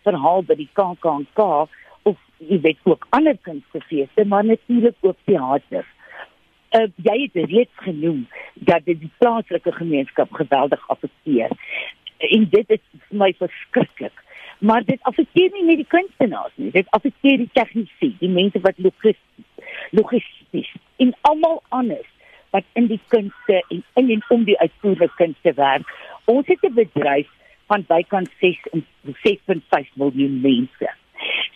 verhaal 0.03 0.43
by 0.43 0.55
die 0.55 0.71
KAK&K 0.73 1.69
of 2.03 2.19
jy 2.39 2.61
weet 2.61 2.79
ook 2.83 3.07
ander 3.11 3.37
kunstefeeste, 3.43 4.25
maar 4.25 4.45
natuurlik 4.45 4.97
ook 5.01 5.17
teater. 5.25 5.87
Uh, 6.71 6.87
jy 7.03 7.17
het 7.33 7.51
reeds 7.51 7.77
genoem 7.83 8.29
dat 8.55 8.85
dit 8.85 9.01
die 9.01 9.11
plaaslike 9.19 9.73
gemeenskap 9.73 10.33
geweldig 10.33 10.89
affekteer. 10.89 11.51
En 12.19 12.47
dit 12.51 12.71
is 12.77 12.83
vir 13.09 13.17
my 13.25 13.33
verskriklik. 13.39 14.25
Maar 14.61 14.85
dit 14.85 15.03
affekteer 15.09 15.51
nie 15.53 15.65
net 15.65 15.81
die 15.81 15.89
kunstenaars 15.89 16.53
nie, 16.61 16.71
dit 16.71 16.89
affekteer 16.97 17.39
die 17.41 17.51
tegniese, 17.57 18.11
die 18.21 18.29
mense 18.29 18.61
wat 18.61 18.79
logisties, 18.79 19.71
logisties 19.97 20.73
en 21.01 21.15
almal 21.31 21.63
anders 21.69 22.09
wat 22.51 22.67
in 22.79 22.91
die 22.91 23.01
kunste 23.09 23.63
en 23.73 23.83
in 23.95 24.11
en 24.11 24.25
om 24.29 24.45
die 24.45 24.59
uitvoerende 24.59 25.09
kunste 25.17 25.53
werk. 25.57 25.95
Ons 26.25 26.47
het 26.47 26.63
'n 26.63 26.75
bedryf 26.75 27.29
van 27.67 27.85
bykans 27.89 28.31
6 28.41 28.59
en 28.73 28.85
6.5 29.23 29.89
miljoen 29.95 30.41
mense. 30.41 30.91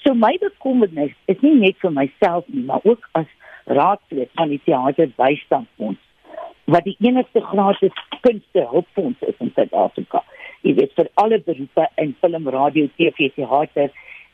So 0.04 0.14
my 0.14 0.36
bekommernis 0.40 1.14
is 1.26 1.40
nie 1.42 1.54
net 1.60 1.78
vir 1.82 1.94
myself 1.94 2.48
nie, 2.48 2.64
maar 2.68 2.84
ook 2.84 3.08
as 3.12 3.28
raadslid 3.64 4.30
van 4.36 4.52
die 4.52 4.60
teaterbystandfonds 4.64 6.00
wat 6.64 6.84
die 6.84 6.96
enigste 7.04 7.40
gratis 7.44 7.96
kunste 8.24 8.64
hulpfonds 8.70 9.20
is 9.28 9.36
in 9.44 9.52
Suid-Afrika. 9.56 10.22
Jy 10.64 10.74
weet 10.78 10.94
vir 10.96 11.10
alle 11.20 11.38
beroepe 11.44 11.88
in 12.00 12.14
film, 12.20 12.48
radio, 12.48 12.88
TV, 12.96 13.28
teater, 13.36 13.90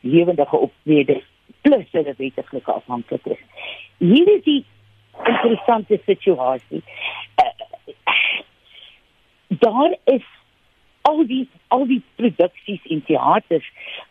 lewendige 0.06 0.56
optredes 0.56 1.24
plus 1.66 1.88
hulle 1.92 2.14
wetenskaplike 2.16 2.72
afhanklikheid. 2.72 3.40
Hier 3.98 4.30
is 4.36 4.44
die 4.46 4.60
interessante 5.26 5.98
situasie. 6.06 6.82
Uh, 7.42 7.50
daar 9.48 9.96
is 10.14 10.24
al 11.02 11.26
die 11.26 11.48
al 11.68 11.86
die 11.86 12.00
produksies 12.18 12.82
en 12.90 13.02
teaters 13.06 13.66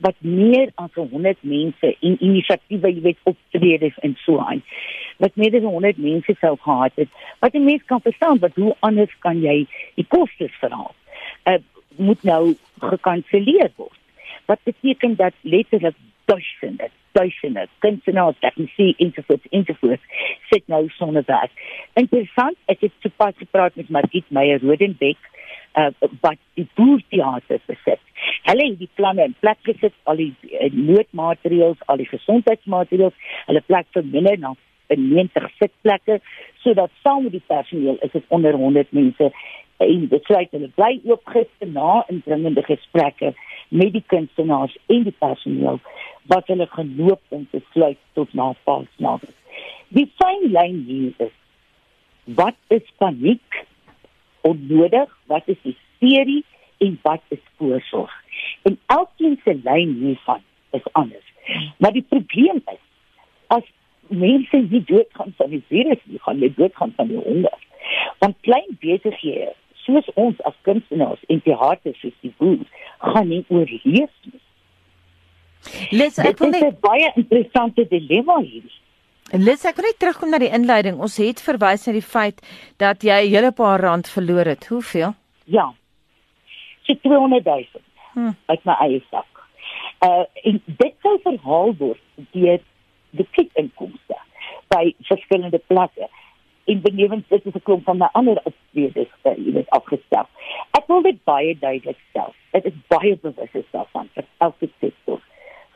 wat 0.06 0.16
meer 0.20 0.72
as 0.76 0.94
100 0.96 1.42
mense 1.42 1.92
en 2.00 2.16
inisiatiewe, 2.24 2.94
jy 2.94 3.02
weet, 3.10 3.20
optredes 3.30 3.98
en 4.06 4.16
so 4.24 4.40
aan. 4.40 4.64
Wat 5.20 5.36
meer 5.36 5.58
as 5.60 5.68
100 5.68 6.00
mense 6.00 6.36
sou 6.40 6.56
gehad 6.64 6.96
het. 6.96 7.10
Wat 7.40 7.54
'n 7.54 7.64
mens 7.64 7.84
kan 7.86 8.02
verstaan, 8.02 8.40
wat 8.40 8.56
hoe 8.56 8.76
anders 8.80 9.14
kan 9.20 9.42
jy 9.42 9.68
die 9.96 10.08
kostes 10.08 10.56
verhaal? 10.60 10.96
Uh 11.46 11.60
moet 12.00 12.24
nou 12.24 12.56
gekanselleer 12.80 13.72
word. 13.76 14.00
Wat 14.46 14.60
beteken 14.64 15.16
dat 15.16 15.34
letterlik 15.42 15.96
duisende 16.30 16.90
duisende 17.18 17.66
kunstenaars, 17.84 18.38
tegnici 18.40 18.94
ensovoorts 19.02 19.50
ensovoorts 19.50 20.26
sit 20.52 20.68
nou 20.68 20.84
sonder 20.94 21.26
werk. 21.26 21.52
Interessant, 21.98 22.58
ek 22.70 22.86
het 22.86 22.94
sopas 23.04 23.36
gepraat 23.42 23.76
met 23.80 23.90
Margit 23.90 24.30
Meyer 24.30 24.62
Rodenbeck 24.62 25.18
uh, 25.74 25.90
wat 26.22 26.38
die 26.60 26.68
boerteater 26.78 27.62
besit. 27.66 28.02
Hulle 28.46 28.70
het 28.70 28.80
die 28.80 28.92
planne 29.00 29.26
in 29.30 29.36
plek 29.42 29.62
gesit, 29.68 29.96
al 30.10 30.22
die 30.22 30.32
uh, 30.52 30.70
noodmateriaal, 30.74 31.78
al 31.92 32.02
die 32.02 32.10
gesondheidsmateriaal, 32.10 33.16
hulle 33.50 33.64
plek 33.68 33.90
vir 33.98 34.10
minder 34.14 34.42
na 34.42 34.56
90 34.90 35.50
sitplekke 35.60 36.20
sodat 36.64 36.92
saam 37.04 37.24
met 37.24 37.36
die 37.38 37.46
personeel 37.46 37.98
is 38.06 38.12
dit 38.12 38.24
onder 38.34 38.58
100 38.58 38.92
mense 38.92 39.32
en 39.78 40.08
dit 40.12 40.24
sluit 40.28 40.52
hulle 40.52 40.72
bly 40.76 40.96
oop 41.08 41.30
gister 41.36 41.70
na 41.72 42.04
indringende 42.12 42.64
gesprekke 42.66 43.34
met 43.70 43.94
die 43.94 44.04
kunstenaars 44.14 44.76
en 44.88 45.06
die 45.06 45.16
personeel 45.26 45.80
wat 46.28 46.48
hulle 46.48 46.68
geloop 46.68 47.22
om 47.30 47.48
te 47.52 47.62
sluit 47.72 47.98
tot 48.14 48.34
na 48.34 48.52
Paasnaand. 48.64 49.30
Die 49.96 50.08
fyn 50.22 50.50
lyn 50.54 50.84
hier 50.88 51.26
is 51.28 51.36
wat 52.38 52.56
is 52.68 52.86
paniek 52.98 53.66
onnodig, 54.42 55.10
wat 55.26 55.48
is 55.48 55.58
hysterie 55.64 56.44
en 56.78 57.00
wat 57.02 57.22
is 57.28 57.42
voorsorg. 57.58 58.14
En 58.62 58.80
elkeen 58.86 59.40
se 59.44 59.60
lyn 59.64 59.96
hiervan 60.04 60.44
is 60.72 60.86
anders. 60.92 61.34
Maar 61.78 61.92
die 61.92 62.06
probleem 62.10 62.62
is 62.66 62.84
as 63.48 63.66
mense 64.08 64.58
nie 64.70 64.84
doodgaan 64.84 65.34
van 65.38 65.50
die 65.50 65.64
virus 65.68 66.02
nie, 66.04 66.20
gaan 66.20 66.38
hulle 66.38 66.54
doodgaan 66.54 66.94
van 66.96 67.08
die 67.08 67.18
honger. 67.18 67.58
Want 68.20 68.38
klein 68.42 68.78
besighede 68.80 69.54
soos 69.74 70.10
ons 70.14 70.42
as 70.46 70.58
kunstenaars 70.68 71.22
en 71.28 71.42
teater 71.42 71.96
soos 71.98 72.16
die 72.22 72.34
boer 72.38 72.66
gaan 73.00 73.30
nie 73.32 73.44
oorleef 73.48 74.14
nie. 74.30 74.42
Liz, 75.92 76.18
ek 76.20 76.26
Dit 76.26 76.40
wil 76.40 76.54
is 76.54 76.62
net 76.62 76.74
'n 76.74 76.78
baie 76.82 77.12
interessante 77.16 77.88
dilemma 77.90 78.40
hier. 78.42 78.64
Liz, 79.32 79.66
ek 79.66 79.76
wil 79.76 79.86
net 79.86 80.00
terugkom 80.00 80.30
na 80.30 80.40
die 80.40 80.50
inleiding. 80.50 81.00
Ons 81.00 81.18
het 81.18 81.42
verwys 81.42 81.86
na 81.88 81.94
die 81.94 82.02
feit 82.02 82.42
dat 82.78 83.04
jy 83.04 83.20
'n 83.26 83.30
hele 83.36 83.52
paar 83.52 83.80
rand 83.82 84.08
verloor 84.08 84.46
het. 84.46 84.68
Hoeveel? 84.68 85.14
Ja. 85.46 85.74
So 86.84 86.94
200 86.94 87.46
000 87.46 87.66
Hm. 88.14 88.32
uit 88.46 88.64
my 88.66 88.74
eie 88.82 89.04
sak. 89.12 89.26
Uh 90.02 90.24
en 90.44 90.62
dit 90.66 90.94
sou 91.02 91.20
verhaal 91.24 91.76
word 91.78 92.00
deur 92.32 92.60
die 93.12 93.28
kietinkomste 93.32 94.16
by 94.68 94.96
verskillende 95.02 95.62
plekke. 95.68 96.08
En 96.66 96.82
benewens 96.82 97.28
dit 97.30 97.46
is 97.46 97.54
'n 97.54 97.62
klomp 97.64 97.84
van 97.84 97.98
my 97.98 98.10
ander 98.14 98.42
optredes 98.44 99.08
uh, 99.24 99.36
jy 99.38 99.52
weet 99.54 99.70
afgestel. 99.70 100.26
Ek 100.72 100.88
wil 100.88 101.02
dit 101.02 101.24
baie 101.24 101.58
duidelik 101.60 101.98
stel. 102.10 102.34
Dit 102.52 102.66
is 102.66 102.74
baie 102.88 103.16
bewus 103.18 103.54
is 103.54 103.66
daarvan 103.72 104.10
vir 104.14 104.26
elke 104.38 104.70
sektor 104.80 105.20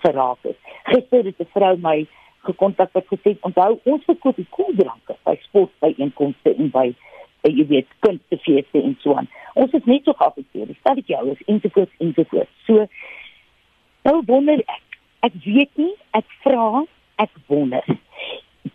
geraak 0.04 0.52
is. 0.52 0.60
Gister 0.92 1.26
het 1.26 1.40
'n 1.40 1.50
vrou 1.56 1.78
my 1.80 2.08
gekontak 2.44 2.92
wat 2.92 3.08
gesê 3.08 3.34
het, 3.34 3.46
onthou 3.48 3.80
ons 3.84 4.04
verkoop 4.06 4.36
die 4.36 4.48
koeldranke 4.50 5.16
by 5.24 5.36
sportbyeenkomste 5.48 6.56
en 6.56 6.70
by 6.74 6.88
uh, 7.44 7.52
jy 7.52 7.66
weet 7.68 7.88
kunstefeeste 8.00 8.82
en 8.82 8.98
so 9.04 9.16
aan. 9.16 9.30
Ons 9.54 9.76
is 9.78 9.86
net 9.90 10.04
so 10.04 10.16
geaffekteer. 10.20 10.68
Dit 10.68 11.08
jou 11.08 11.24
is 11.32 11.44
ensovoorts 11.46 12.04
ensovoorts. 12.04 12.52
So 12.68 12.88
nou 14.08 14.22
wonder 14.28 14.60
ek. 14.66 15.00
Ek 15.24 15.36
weet 15.46 15.72
nie, 15.80 15.94
ek 16.12 16.28
vra, 16.44 16.84
ek 17.24 17.32
wonder. 17.48 17.86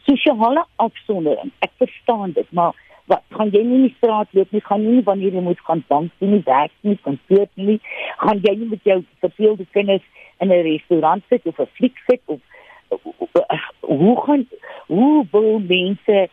Sosiale 0.09 0.65
afsondering. 0.77 1.53
Ek 1.61 1.75
verstaan 1.77 2.33
dit, 2.33 2.53
maar 2.57 2.73
wat 3.09 3.25
gaan 3.37 3.51
jy 3.55 3.63
nie 3.65 3.79
in 3.81 3.87
die 3.89 3.97
straat 3.97 4.29
loop 4.37 4.53
nie, 4.53 4.61
gaan 4.65 4.85
jy 4.85 4.99
nie 4.99 5.07
wanneer 5.07 5.37
jy 5.39 5.45
moet 5.45 5.61
gaan 5.67 5.85
bank 5.89 6.13
doen 6.21 6.35
nie, 6.37 6.43
werk 6.47 6.75
nie, 6.87 6.99
kantoor 7.05 7.47
nie, 7.55 7.79
gaan 8.23 8.43
jy 8.45 8.55
nie 8.61 8.71
met 8.75 8.85
jou 8.91 8.99
verveelde 9.25 9.67
kinders 9.77 10.05
in 10.41 10.53
'n 10.53 10.63
restaurant 10.67 11.25
sit 11.29 11.47
of 11.47 11.61
'n 11.61 11.73
fliek 11.79 11.97
sit 12.07 12.23
of 12.27 12.41
hoe 13.81 14.17
gaan 14.25 14.47
hoe 14.87 15.27
wil 15.31 15.59
mense 15.59 16.29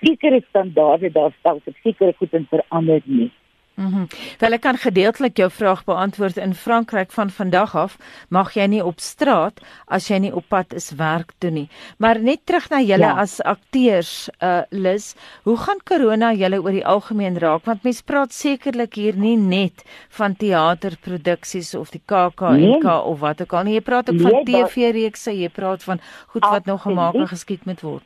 sekere 0.00 0.42
standaarde 0.48 1.12
daar 1.12 1.32
stel 1.38 1.60
sekere 1.82 2.14
goed 2.16 2.32
en 2.32 2.46
verander 2.50 3.00
nie. 3.04 3.30
Mhm. 3.74 3.98
Mm 3.98 4.06
Wel 4.38 4.52
ek 4.52 4.60
kan 4.60 4.76
gedeeltelik 4.76 5.36
jou 5.36 5.48
vraag 5.50 5.84
beantwoord 5.84 6.36
in 6.36 6.54
Frankryk 6.54 7.12
van 7.12 7.30
vandag 7.30 7.74
af 7.76 7.96
mag 8.28 8.52
jy 8.54 8.66
nie 8.66 8.84
op 8.84 9.00
straat 9.00 9.60
as 9.86 10.08
jy 10.10 10.18
nie 10.18 10.32
op 10.34 10.44
pad 10.48 10.74
is 10.74 10.90
werk 10.98 11.32
toe 11.38 11.50
nie. 11.50 11.68
Maar 11.98 12.20
net 12.20 12.46
terug 12.46 12.68
na 12.70 12.80
julle 12.80 13.08
ja. 13.08 13.16
as 13.20 13.40
akteurs, 13.40 14.28
uh 14.42 14.62
Lis, 14.70 15.14
hoe 15.44 15.56
gaan 15.56 15.80
corona 15.84 16.32
julle 16.32 16.60
oor 16.62 16.72
die 16.72 16.86
algemeen 16.86 17.38
raak? 17.38 17.64
Want 17.64 17.84
mense 17.84 18.04
praat 18.04 18.32
sekerlik 18.32 18.94
hier 18.94 19.16
nie 19.16 19.36
net 19.36 19.84
van 20.08 20.36
teaterproduksies 20.36 21.74
of 21.74 21.90
die 21.90 22.02
KAKNK 22.04 22.82
nee. 22.82 23.00
of 23.00 23.20
wat 23.20 23.40
ook 23.42 23.52
al 23.52 23.64
nie. 23.64 23.74
Jy 23.74 23.80
praat 23.80 24.10
ook 24.10 24.20
nee, 24.20 24.28
van 24.28 24.44
TV-reekse, 24.44 25.32
jy 25.32 25.48
praat 25.48 25.82
van 25.82 26.00
goed 26.26 26.44
wat 26.44 26.66
nog 26.66 26.82
gemaak 26.82 27.14
en 27.14 27.28
geskied 27.28 27.64
moet 27.64 27.80
word. 27.80 28.04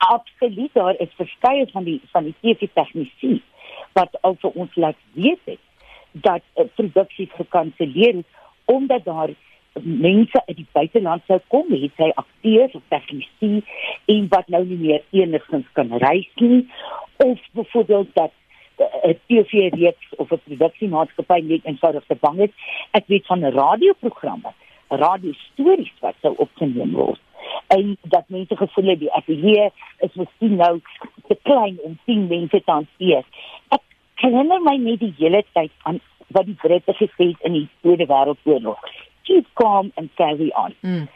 Absoluut, 0.00 0.72
daar 0.72 0.96
is 0.98 1.12
verskeie 1.16 1.66
van 1.72 1.84
die 1.84 2.00
van 2.12 2.24
die 2.24 2.34
TV-tegnisie 2.40 3.42
wat 3.92 4.16
al 4.20 4.36
vir 4.40 4.50
ons 4.50 4.74
laat 4.74 4.98
weet 5.12 5.40
het 5.44 5.62
dat 6.12 6.42
uh, 6.56 6.64
produksies 6.74 7.32
gekanselleer 7.38 8.14
is 8.22 8.28
omdat 8.64 9.04
daar 9.04 9.30
mense 9.82 10.42
uit 10.46 10.56
die 10.56 10.66
buiteland 10.72 11.22
sou 11.26 11.38
kom, 11.46 11.70
het 11.70 12.02
hy 12.02 12.10
akteurs 12.14 12.74
of 12.74 12.82
tegnisie 12.88 13.62
en 14.10 14.26
wat 14.32 14.48
nou 14.48 14.64
nie 14.66 14.78
meer 14.78 15.02
enigstens 15.22 15.66
kan 15.78 15.92
reis 16.02 16.28
nie 16.42 16.66
of 17.24 17.38
byvoorbeeld 17.52 18.14
dat 18.14 18.32
eh, 18.76 19.10
'n 19.10 19.18
TV-reeks 19.26 20.14
of 20.16 20.32
'n 20.32 20.42
produksiemaatskappy 20.44 21.40
net 21.40 21.64
eenvoudig 21.64 22.04
te 22.06 22.16
bang 22.20 22.38
is. 22.38 22.54
Ek 22.90 23.06
weet 23.06 23.26
van 23.26 23.44
radioprogramme, 23.44 24.52
radiostories 24.88 25.92
wat 26.00 26.14
sou 26.20 26.34
opgeneem 26.36 26.92
word 26.92 27.20
en 27.66 27.96
dat 28.02 28.24
mense 28.26 28.56
gevoel 28.56 28.88
het 28.88 28.98
die 28.98 29.12
ateljee 29.12 29.70
is 29.98 30.14
miskien 30.14 30.56
nou 30.56 30.80
te 31.26 31.36
klein 31.42 31.78
om 31.82 31.98
10 32.04 32.26
mense 32.26 32.62
te 32.64 32.70
hanteer. 32.70 33.24
Herinner 34.20 34.60
my 34.64 34.76
net 34.76 35.00
die 35.00 35.14
hele 35.18 35.42
tyd 35.56 35.72
aan 35.88 36.00
wat 36.36 36.46
die 36.46 36.56
Britte 36.60 36.94
gesê 36.98 37.30
het 37.32 37.48
in 37.48 37.56
die 37.56 37.68
Tweede 37.80 38.06
Wêreldoorlog. 38.10 38.78
Keep 39.28 39.46
calm 39.58 39.90
and 39.96 40.12
carry 40.20 40.50
on. 40.54 40.74
Mm. 40.80 41.08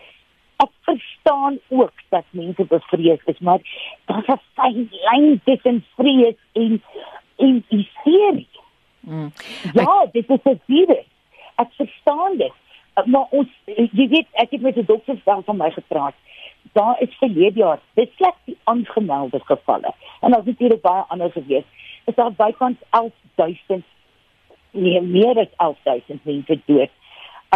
Ek 0.62 0.70
verstaan 0.88 1.58
ook 1.68 1.92
dat 2.14 2.24
mense 2.30 2.64
bevrees 2.70 3.22
is, 3.30 3.38
maar 3.38 3.60
daar's 4.06 4.28
'n 4.28 4.40
fyn 4.56 4.88
lyn 4.90 5.40
tussen 5.44 5.84
vrees 5.96 6.38
en 6.52 6.82
en 7.36 7.64
hysterie. 7.68 8.48
Mm. 9.00 9.32
Ja, 9.72 10.02
ek... 10.02 10.12
dit 10.12 10.30
is 10.30 10.44
'n 10.44 10.60
virus. 10.66 11.08
Ek 11.56 11.70
verstaan 11.76 12.36
dit. 12.36 12.52
Maar 13.04 13.26
ons 13.30 13.48
jy 13.64 14.08
weet 14.08 14.28
ek 14.32 14.50
het 14.50 14.60
met 14.60 14.76
'n 14.76 14.86
dokter 14.86 15.16
van 15.24 15.56
my 15.56 15.70
gepraat 15.70 16.14
daar 16.72 17.00
is 17.00 17.16
verlede 17.18 17.58
jaar 17.58 17.80
dit 17.94 18.10
slegs 18.16 18.36
die 18.44 18.58
aangemelde 18.64 19.40
gevalle 19.44 19.94
en 20.20 20.30
daar 20.30 20.40
is 20.40 20.46
natuurlik 20.46 20.80
baie 20.80 21.04
ander 21.08 21.30
gewees 21.30 21.64
is 22.04 22.14
daar 22.14 22.32
bykans 22.32 22.76
11000 22.90 23.84
nee 24.70 25.00
meer 25.02 25.38
as 25.38 25.52
11000 25.56 26.24
mense 26.24 26.60
dood 26.64 26.90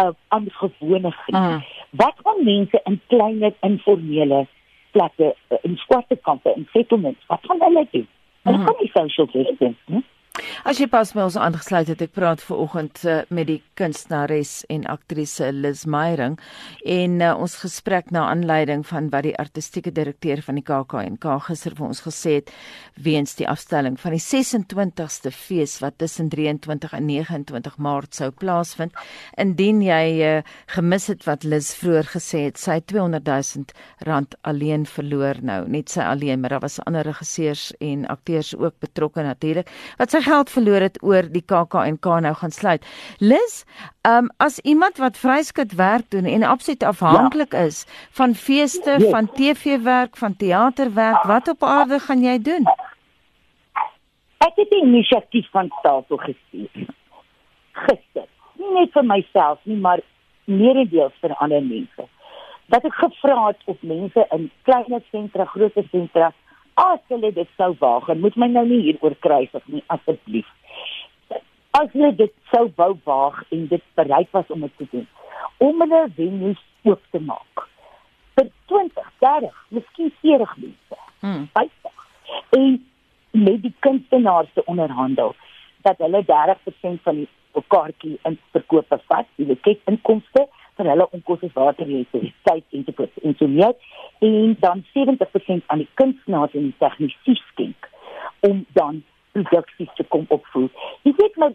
uh, 0.01 0.09
aan 0.27 0.47
gewone 0.49 1.11
griep 1.11 1.35
uh. 1.35 1.61
wat 1.89 2.15
van 2.23 2.43
mense 2.43 2.81
in 2.83 3.01
kleiner 3.07 3.53
informele 3.59 4.47
plekke 4.91 5.35
uh, 5.49 5.57
in 5.61 5.77
swarte 5.77 6.15
kampe 6.15 6.53
en 6.53 6.67
settlements 6.73 7.25
wat 7.27 7.39
van 7.41 7.61
hulle 7.61 7.87
doen 7.91 8.07
hulle 8.41 8.57
uh. 8.57 8.65
kan 8.65 8.75
nie 8.79 8.91
social 8.93 9.27
distance 9.31 9.81
nie 9.85 10.03
As 10.67 10.79
jy 10.79 10.87
pas 10.91 11.09
my 11.15 11.23
ons 11.25 11.37
aangesluit 11.39 11.87
het, 11.91 12.01
ek 12.03 12.13
praat 12.15 12.41
ver 12.43 12.59
oggend 12.63 13.01
uh, 13.07 13.21
met 13.33 13.47
die 13.49 13.59
kunstenares 13.79 14.61
en 14.71 14.85
aktrise 14.91 15.49
Liz 15.55 15.85
Meyering 15.89 16.37
en 16.87 17.15
uh, 17.23 17.31
ons 17.39 17.55
gesprek 17.61 18.11
na 18.15 18.25
aanleiding 18.31 18.85
van 18.87 19.09
wat 19.13 19.25
die 19.27 19.35
artistieke 19.39 19.91
direkteur 19.95 20.41
van 20.45 20.59
die 20.59 20.65
KAKNK 20.67 21.27
gister 21.47 21.75
vir 21.77 21.87
ons 21.87 22.03
gesê 22.05 22.35
het 22.39 22.53
weens 22.99 23.35
die 23.39 23.47
afstelling 23.49 23.97
van 23.99 24.15
die 24.15 24.21
26ste 24.23 25.31
fees 25.35 25.77
wat 25.83 25.97
tussen 26.03 26.29
23 26.31 26.95
en 26.95 27.07
29 27.07 27.79
Maart 27.79 28.19
sou 28.19 28.29
plaasvind. 28.31 28.95
Indien 29.39 29.81
jy 29.83 30.03
uh, 30.27 30.33
gemis 30.75 31.09
het 31.11 31.25
wat 31.27 31.47
Liz 31.47 31.71
vroeër 31.79 32.11
gesê 32.15 32.45
het, 32.49 32.59
sy 32.59 32.79
200 32.91 33.25
000 33.27 34.07
rand 34.07 34.35
alleen 34.47 34.85
verloor 34.87 35.39
nou, 35.43 35.61
net 35.71 35.91
sy 35.91 36.03
alleen, 36.05 36.43
maar 36.43 36.57
daar 36.57 36.65
was 36.67 36.79
ander 36.85 37.07
regisseurs 37.07 37.69
en 37.79 38.05
akteurs 38.11 38.53
ook 38.55 38.79
betrokke 38.83 39.23
natuurlik. 39.25 39.71
Wat 39.99 40.11
sy 40.11 40.18
geld 40.21 40.49
verloor 40.49 40.81
het 40.81 40.97
oor 41.03 41.27
die 41.31 41.43
KAKNK 41.45 42.05
nou 42.25 42.33
gaan 42.33 42.51
sluit. 42.51 42.85
Lis, 43.19 43.65
um, 44.07 44.29
as 44.37 44.59
iemand 44.59 44.97
wat 44.97 45.17
vryskut 45.17 45.75
werk 45.75 46.09
doen 46.09 46.25
en 46.25 46.43
absoluut 46.43 46.83
afhanklik 46.83 47.53
ja. 47.53 47.59
is 47.59 47.85
van 48.11 48.33
feeste, 48.33 48.95
ja. 48.99 49.09
van 49.09 49.31
TV-werk, 49.31 50.17
van 50.17 50.35
teaterwerk, 50.35 51.23
wat 51.23 51.47
op 51.47 51.63
aarde 51.63 51.99
gaan 51.99 52.23
jy 52.23 52.37
doen? 52.41 52.67
Ek 54.37 54.55
het 54.55 54.71
'n 54.71 54.85
inisiatief 54.85 55.49
van 55.51 55.71
tafel 55.81 56.17
gestuur. 56.17 56.87
Gister. 57.71 58.27
Nie 58.55 58.73
net 58.73 58.91
vir 58.91 59.05
myself 59.05 59.59
nie, 59.63 59.77
maar 59.77 59.99
meerendeels 60.45 61.13
vir 61.21 61.35
ander 61.35 61.63
mense. 61.63 62.07
Dat 62.65 62.85
ek 62.85 62.93
gevra 62.93 63.47
het 63.47 63.61
of 63.65 63.77
mense 63.81 64.25
in 64.31 64.51
klein 64.63 65.03
sentra, 65.11 65.45
groot 65.45 65.73
sentra 65.91 66.33
as 66.83 66.99
hulle 67.11 67.31
dit 67.35 67.49
sou 67.57 67.73
waag 67.79 68.09
en 68.13 68.21
moet 68.23 68.37
my 68.39 68.47
nou 68.51 68.65
nie 68.67 68.81
hier 68.87 68.99
oor 69.05 69.15
kruisig 69.25 69.65
nie 69.73 69.83
asseblief 69.95 70.49
as 71.79 71.89
hulle 71.95 72.11
dit 72.21 72.35
sou 72.53 72.65
wou 72.81 72.91
waag 73.09 73.41
en 73.55 73.65
dit 73.73 73.83
bereid 73.99 74.31
was 74.37 74.53
om 74.55 74.67
dit 74.67 74.77
te 74.81 74.87
doen 74.93 75.07
om 75.67 75.83
hulle 75.85 76.03
venues 76.19 76.61
oop 76.87 77.01
te 77.15 77.21
maak 77.31 77.65
vir 78.39 78.51
20 78.73 79.11
30 79.25 79.59
miskien 79.79 80.13
40 80.21 80.55
mense 80.63 81.01
hmm. 81.25 81.49
en 82.59 82.79
met 83.31 83.61
die 83.65 83.73
kunstenaars 83.85 84.53
te 84.53 84.65
onderhandel 84.65 85.35
dat 85.87 85.99
hulle 86.05 86.23
30% 86.31 87.03
van 87.03 87.21
die 87.23 87.27
kaartjie 87.67 88.17
in 88.23 88.37
verkoop 88.55 88.95
vat 89.11 89.27
die 89.35 89.59
kyk 89.67 89.81
inkomste 89.91 90.47
vir 90.79 90.89
hulle 90.93 91.07
onkoste 91.17 91.49
water 91.55 91.85
en 91.85 91.95
elektrisiteit 91.99 92.77
en 92.77 92.83
te 92.87 92.95
kos 92.95 93.21
en 93.27 93.35
so 93.39 93.51
meer 93.51 93.75
en 94.23 94.55
dan 94.63 94.83
70% 94.95 95.67
aan 95.67 95.83
die 95.83 95.89
kunstenaars 96.01 96.55
en 96.55 96.69
die 96.69 96.77
tegnisie 96.83 97.35
skenk 97.51 97.89
om 98.47 98.63
dan 98.79 99.03
produksies 99.35 99.91
te 99.97 100.05
kom 100.13 100.25
opvoer. 100.33 100.69
Jy 101.03 101.13
weet 101.19 101.39
my 101.41 101.49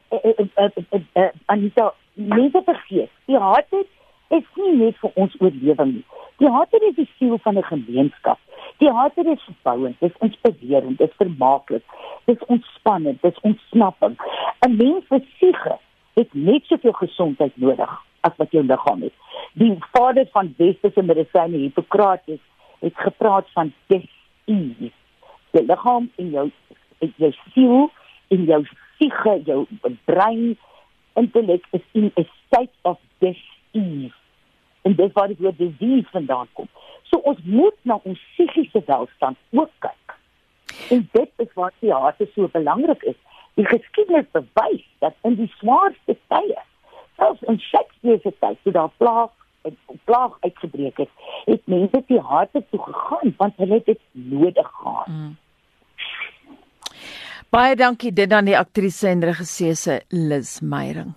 Anita, 1.52 1.90
mense 2.14 2.62
vergeet, 2.68 3.12
die 3.30 3.40
hart 3.40 3.72
is 3.74 4.46
nie 4.60 4.74
net 4.78 5.00
vir 5.00 5.20
ons 5.24 5.34
oorlewing 5.40 5.96
nie. 5.96 6.04
Die 6.42 6.50
hart 6.50 6.74
is 6.80 6.96
die 6.98 7.08
siel 7.16 7.38
van 7.46 7.58
'n 7.58 7.70
gemeenskap. 7.70 8.38
Die 8.82 8.90
hart 8.90 9.16
is 9.16 9.44
verbouend, 9.48 10.00
dit 10.00 10.10
is 10.10 10.22
inspirerend, 10.28 10.98
dit 10.98 11.10
is 11.10 11.16
vermaaklik, 11.16 11.84
dit 12.26 12.36
is 12.36 12.46
ontspannend, 12.46 13.22
dit 13.22 13.32
is 13.32 13.42
ontsnapping. 13.50 14.16
'n 14.66 14.76
Mens 14.76 15.06
se 15.08 15.20
siege 15.38 15.78
het 16.14 16.34
net 16.34 16.64
soveel 16.64 16.92
gesondheid 16.92 17.56
nodig 17.56 18.02
as 18.24 18.36
wat 18.40 18.52
jou 18.56 18.64
liggaam 18.64 19.04
het. 19.06 19.14
Die 19.60 19.72
vader 19.92 20.28
van 20.32 20.54
westerse 20.58 21.02
medisyne 21.02 21.60
Hippokrates 21.66 22.40
het 22.80 22.96
gepraat 22.96 23.46
van 23.52 23.72
dis-ease. 23.92 24.90
Die 25.54 25.64
liggaam 25.68 26.10
en 26.20 26.30
jou 26.30 26.48
jou 27.16 27.32
siel 27.52 27.90
en 28.32 28.44
jou 28.48 28.60
siege, 28.98 29.34
jou 29.44 29.64
brein, 30.08 30.56
intellek 31.20 31.66
is 31.70 31.82
in 31.92 32.10
'n 32.16 32.28
state 32.46 32.72
of 32.82 32.98
dis-ease. 33.18 34.14
En 34.82 34.94
dis 34.94 35.12
waar 35.12 35.28
die 35.28 35.36
woord 35.38 35.58
disease 35.58 36.08
vandaan 36.10 36.48
kom. 36.52 36.68
So 37.02 37.18
ons 37.18 37.38
moet 37.44 37.76
na 37.82 38.00
ons 38.02 38.20
psigiese 38.32 38.82
welstand 38.86 39.36
ook 39.50 39.70
kyk. 39.78 40.16
En 40.90 41.08
dit 41.12 41.30
is 41.36 41.52
wat 41.54 41.72
die 41.78 41.92
hart 41.92 42.22
so 42.34 42.48
belangrik 42.48 43.02
is. 43.02 43.16
Die 43.54 43.66
geskiedenis 43.66 44.26
bewys 44.30 44.84
dat 44.98 45.14
in 45.22 45.34
die 45.34 45.52
swaarste 45.58 46.16
tye 46.28 46.62
selfs 47.16 47.42
in 47.48 47.58
Shakespeare 47.58 48.20
se 48.22 48.32
tyd 48.40 48.58
toe 48.62 48.72
daar 48.72 48.92
plaag 48.96 49.30
en 49.64 49.76
plaag 50.04 50.36
uitgebreek 50.40 50.96
het, 50.96 51.10
het 51.44 51.62
mense 51.64 52.02
die 52.06 52.20
harte 52.20 52.64
toe 52.70 52.80
gegaan 52.82 53.34
want 53.36 53.56
hulle 53.56 53.80
het 53.80 53.86
dit 53.86 54.00
nodig 54.12 54.70
gehad. 54.80 55.06
Mm. 55.06 55.36
Baie 57.54 57.76
dankie 57.78 58.12
dit 58.12 58.32
aan 58.32 58.50
die 58.50 58.58
aktrise 58.58 59.08
en 59.08 59.22
regisseur 59.24 60.02
Liz 60.10 60.58
Meyering. 60.60 61.14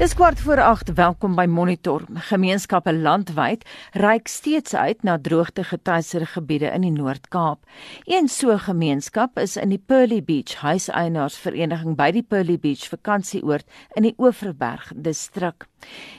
Dis 0.00 0.14
kwart 0.16 0.40
voor 0.40 0.60
8. 0.60 0.92
Welkom 0.96 1.34
by 1.36 1.44
Monitor. 1.44 2.06
Gemeenskappe 2.30 2.94
landwyd 2.94 3.66
reik 3.92 4.28
steeds 4.32 4.74
uit 4.74 5.02
na 5.04 5.18
droogte 5.20 5.64
getuieerde 5.64 6.26
gebiede 6.26 6.70
in 6.72 6.86
die 6.86 6.92
Noord-Kaap. 6.94 7.60
Een 8.08 8.28
so 8.32 8.56
gemeenskap 8.56 9.36
is 9.38 9.58
in 9.60 9.68
die 9.68 9.82
Pearly 9.86 10.22
Beach 10.24 10.54
Huiseienaarsvereniging 10.64 11.98
by 12.00 12.08
die 12.16 12.24
Pearly 12.24 12.56
Beach 12.58 12.88
vakansieoord 12.88 13.68
in 13.92 14.08
die 14.08 14.14
Oeverberg 14.16 14.88
distrik. 14.96 15.68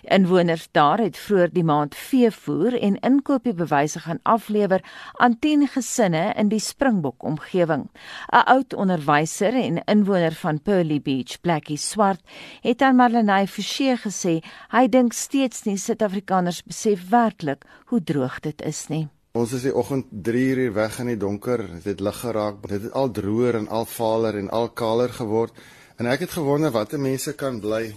Inwoners 0.01 0.67
daar 0.71 0.97
het 0.97 1.17
vroeër 1.17 1.51
die 1.53 1.63
maand 1.63 1.95
veevoer 1.95 2.77
en 2.81 2.99
inkopiebewyse 3.05 3.99
gaan 4.05 4.19
aflewer 4.23 4.81
aan 5.21 5.39
10 5.39 5.67
gesinne 5.67 6.33
in 6.33 6.49
die 6.49 6.59
Springbok 6.59 7.23
omgewing. 7.23 7.89
'n 8.33 8.45
Oud 8.53 8.73
onderwyser 8.73 9.53
en 9.53 9.83
inwoner 9.85 10.33
van 10.33 10.61
Pearly 10.61 11.01
Beach, 11.01 11.41
Blackie 11.41 11.77
Swart, 11.77 12.21
het 12.61 12.81
aan 12.81 12.95
Marlenae 12.95 13.47
Forsie 13.71 13.95
gesê 13.95 14.31
hy 14.73 14.87
dink 14.91 15.13
steeds 15.15 15.61
nie 15.63 15.77
Suid-Afrikaners 15.79 16.57
besef 16.67 17.05
werklik 17.07 17.61
hoe 17.87 18.01
droog 18.03 18.41
dit 18.43 18.63
is 18.67 18.81
nie. 18.91 19.05
Ons 19.31 19.53
is 19.55 19.63
die 19.63 19.71
oggend 19.71 20.09
3 20.11 20.41
uur 20.57 20.73
weg 20.75 20.97
in 20.99 21.11
die 21.13 21.19
donker, 21.19 21.63
dit 21.77 21.87
het 21.87 22.01
lig 22.03 22.17
geraak, 22.19 22.57
dit 22.67 22.83
het 22.83 22.97
al 22.99 23.13
droër 23.15 23.61
en 23.61 23.69
al 23.71 23.87
valer 23.87 24.41
en 24.41 24.49
al 24.51 24.67
kaler 24.75 25.13
geword 25.15 25.55
en 25.95 26.09
ek 26.11 26.25
het 26.25 26.35
gewonder 26.35 26.73
watter 26.75 26.99
mense 26.99 27.31
kan 27.39 27.61
bly 27.63 27.93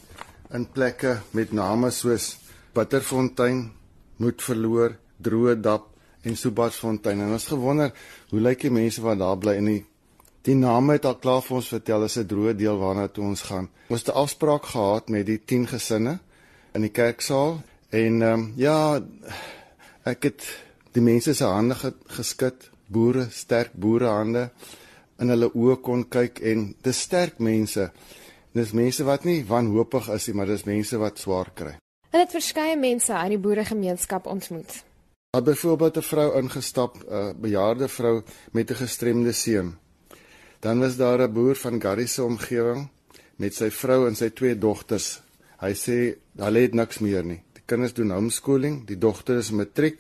in 0.55 0.69
plekke 0.77 1.17
met 1.35 1.51
name 1.51 1.91
soos 1.91 2.37
Bitterfontein, 2.75 3.67
Moed 4.23 4.47
verloor, 4.47 4.95
Droodap 5.19 5.91
en 6.23 6.39
Subatsfontein. 6.39 7.19
En 7.19 7.35
ons 7.35 7.51
gewonder 7.51 7.91
hoe 8.31 8.47
lyk 8.47 8.63
die 8.69 8.71
mense 8.71 9.03
wat 9.03 9.19
daar 9.19 9.39
bly 9.43 9.59
in 9.59 9.73
die 9.73 9.83
die 10.45 10.57
name 10.57 10.99
het 10.99 11.07
al 11.09 11.17
klaar 11.23 11.43
vir 11.45 11.57
ons 11.57 11.69
vertel 11.73 12.05
is 12.05 12.19
'n 12.19 12.27
droë 12.29 12.55
deel 12.57 12.79
waarna 12.79 13.09
toe 13.09 13.25
ons 13.25 13.43
gaan. 13.43 13.69
Ons 13.89 14.01
het 14.05 14.15
'n 14.15 14.19
afspraak 14.19 14.65
gehad 14.65 15.09
met 15.09 15.27
die 15.27 15.41
10 15.45 15.67
gesinne 15.67 16.19
in 16.75 16.81
die 16.81 16.91
kerksaal 16.91 17.63
en 17.91 18.23
ehm 18.23 18.33
um, 18.33 18.53
ja 18.57 19.01
ek 20.05 20.23
het 20.23 20.43
die 20.93 21.03
mense 21.03 21.35
se 21.35 21.45
hande 21.45 21.75
geskit, 22.07 22.71
boere, 22.87 23.27
sterk 23.31 23.73
boere 23.73 24.07
hande 24.07 24.51
in 25.19 25.29
hulle 25.29 25.51
oë 25.55 25.81
kon 25.81 26.09
kyk 26.09 26.41
en 26.41 26.75
dis 26.83 27.01
sterk 27.01 27.39
mense. 27.39 27.91
Dis 28.53 28.73
mense 28.73 29.05
wat 29.05 29.25
nie 29.25 29.45
wanhoopig 29.45 30.09
is 30.09 30.27
nie, 30.27 30.35
maar 30.35 30.47
dis 30.47 30.65
mense 30.65 30.99
wat 30.99 31.19
swaar 31.19 31.51
kry. 31.55 31.77
Hulle 32.11 32.23
het 32.23 32.31
verskeie 32.31 32.77
mense 32.77 33.13
uit 33.13 33.29
die 33.29 33.39
boeregemeenskap 33.39 34.27
ontmoet. 34.27 34.85
Daar 35.35 35.43
byvoorbeeld 35.43 35.97
'n 35.97 36.03
vrou 36.03 36.29
ingestap, 36.43 36.97
'n 37.11 37.35
bejaarde 37.41 37.89
vrou 37.89 38.23
met 38.53 38.71
'n 38.71 38.75
gestremde 38.75 39.33
seun. 39.33 39.75
Dan 40.65 40.81
was 40.81 40.97
daar 40.97 41.21
'n 41.21 41.33
boer 41.33 41.57
van 41.57 41.81
Garrie 41.81 42.07
se 42.07 42.23
omgewing 42.23 42.89
met 43.37 43.55
sy 43.55 43.71
vrou 43.71 44.07
en 44.09 44.17
sy 44.17 44.31
twee 44.31 44.59
dogters. 44.59 45.21
Hy 45.61 45.73
sê 45.75 46.17
hulle 46.37 46.59
het 46.59 46.75
niks 46.75 46.99
meer 46.99 47.25
nie. 47.25 47.43
Die 47.53 47.63
kinders 47.67 47.93
doen 47.93 48.11
homeschooling, 48.11 48.87
die 48.87 48.99
dogter 48.99 49.37
is 49.37 49.51
matriek 49.51 49.99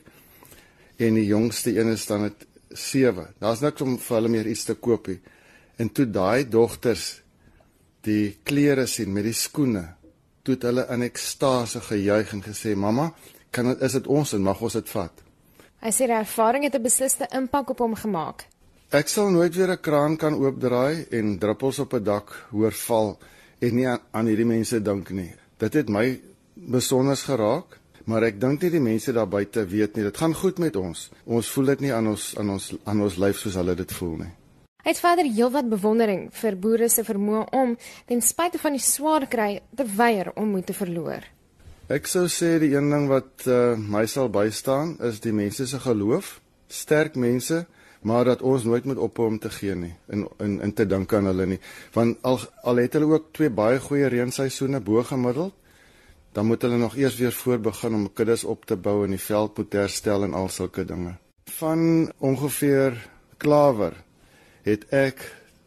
en 0.96 1.14
die 1.14 1.26
jongste 1.26 1.78
een 1.78 1.88
is 1.88 2.06
dan 2.06 2.20
met 2.20 2.46
7. 2.68 3.34
Daar's 3.38 3.60
niks 3.60 3.80
om 3.80 3.98
vir 3.98 4.16
hulle 4.16 4.28
meer 4.28 4.46
iets 4.46 4.64
te 4.64 4.74
koop 4.74 5.06
nie. 5.06 5.20
En 5.76 5.92
toe 5.92 6.10
daai 6.10 6.48
dogters 6.48 7.22
die 8.00 8.38
klere 8.42 8.86
sien 8.86 9.12
met 9.12 9.24
die 9.24 9.32
skoene, 9.32 9.94
toe 10.42 10.54
het 10.54 10.62
hulle 10.62 10.86
in 10.88 11.02
ekstase 11.02 11.80
gejuig 11.80 12.32
en 12.32 12.42
gesê: 12.42 12.74
"Mamma, 12.76 13.12
kan 13.50 13.66
dit 13.66 13.82
is 13.82 13.92
dit 13.92 14.06
ons 14.06 14.32
en 14.32 14.42
mag 14.42 14.60
ons 14.60 14.72
dit 14.72 14.88
vat?" 14.88 15.12
Hy 15.80 15.90
sê 15.90 16.06
die 16.06 16.16
ervaring 16.16 16.64
het 16.64 16.74
'n 16.74 16.82
besliste 16.82 17.28
impak 17.32 17.70
op 17.70 17.78
hom 17.78 17.94
gemaak. 17.94 18.53
Ek 18.94 19.08
sal 19.10 19.32
nooit 19.34 19.56
weer 19.58 19.72
'n 19.74 19.80
kraan 19.82 20.16
kan 20.16 20.34
oopdraai 20.38 21.06
en 21.10 21.38
druppels 21.38 21.78
op 21.78 21.94
'n 21.94 22.04
dak 22.04 22.46
hoor 22.50 22.72
val 22.72 23.18
en 23.58 23.74
nie 23.74 23.88
aan, 23.88 23.98
aan 24.10 24.26
hierdie 24.26 24.46
mense 24.46 24.82
dink 24.82 25.10
nie. 25.10 25.34
Dit 25.58 25.74
het 25.74 25.88
my 25.88 26.20
besonder 26.54 27.16
geraak, 27.16 27.80
maar 28.04 28.22
ek 28.22 28.40
dink 28.40 28.62
nie 28.62 28.70
die 28.70 28.80
mense 28.80 29.12
daar 29.12 29.28
buite 29.28 29.66
weet 29.66 29.96
nie. 29.96 30.04
Dit 30.04 30.16
gaan 30.16 30.34
goed 30.34 30.58
met 30.58 30.76
ons. 30.76 31.10
Ons 31.24 31.50
voel 31.50 31.64
dit 31.64 31.80
nie 31.80 31.92
aan 31.92 32.06
ons 32.06 32.38
aan 32.38 32.50
ons 32.50 32.74
aan 32.84 33.02
ons 33.02 33.16
lyf 33.16 33.36
soos 33.36 33.54
hulle 33.54 33.74
dit 33.74 33.92
voel 33.92 34.16
nie. 34.16 34.32
Hy 34.84 34.90
het 34.90 35.00
verder 35.00 35.24
heelwat 35.24 35.68
bewondering 35.68 36.28
vir 36.32 36.56
boere 36.56 36.88
se 36.88 37.02
vermoë 37.04 37.50
om 37.50 37.76
ten 38.06 38.22
spyte 38.22 38.58
van 38.58 38.72
die 38.72 38.80
swaar 38.82 39.26
kry 39.26 39.60
te 39.76 39.84
weier 39.96 40.32
om 40.36 40.48
moed 40.48 40.66
te 40.66 40.72
verloor. 40.72 41.24
Ek 41.88 42.06
sou 42.06 42.26
sê 42.28 42.58
die 42.58 42.76
een 42.76 42.90
ding 42.90 43.08
wat 43.08 43.46
uh, 43.46 43.76
my 43.76 44.06
sal 44.06 44.28
bystaan 44.28 44.96
is 45.00 45.20
die 45.20 45.32
mense 45.32 45.66
se 45.66 45.78
geloof, 45.78 46.40
sterk 46.68 47.16
mense, 47.16 47.66
maar 48.04 48.24
dat 48.24 48.42
ons 48.42 48.64
nooit 48.64 48.84
moet 48.84 49.00
ophou 49.00 49.26
om 49.28 49.38
te 49.40 49.50
gee 49.50 49.74
nie 49.74 49.92
en 50.12 50.26
in 50.44 50.60
in 50.60 50.72
te 50.76 50.86
dink 50.86 51.12
aan 51.12 51.28
hulle 51.30 51.46
nie. 51.46 51.60
Want 51.92 52.18
al 52.22 52.40
al 52.62 52.82
het 52.82 52.96
hulle 52.96 53.12
ook 53.12 53.30
twee 53.32 53.50
baie 53.50 53.80
goeie 53.80 54.10
reenseisoene 54.12 54.80
bo 54.80 55.02
gemiddeld, 55.02 55.54
dan 56.32 56.46
moet 56.46 56.62
hulle 56.62 56.76
nog 56.76 56.96
eers 56.96 57.16
weer 57.16 57.32
voor 57.32 57.58
begin 57.58 57.94
om 57.94 58.12
kuddes 58.12 58.44
op 58.44 58.64
te 58.64 58.76
bou 58.76 59.04
en 59.04 59.16
die 59.16 59.22
veld 59.22 59.56
moet 59.56 59.72
herstel 59.72 60.24
en 60.24 60.34
al 60.34 60.48
sulke 60.48 60.84
dinge. 60.84 61.14
Van 61.56 62.12
ongeveer 62.18 62.98
klawer 63.36 63.96
het 64.64 64.84
ek 64.92 65.24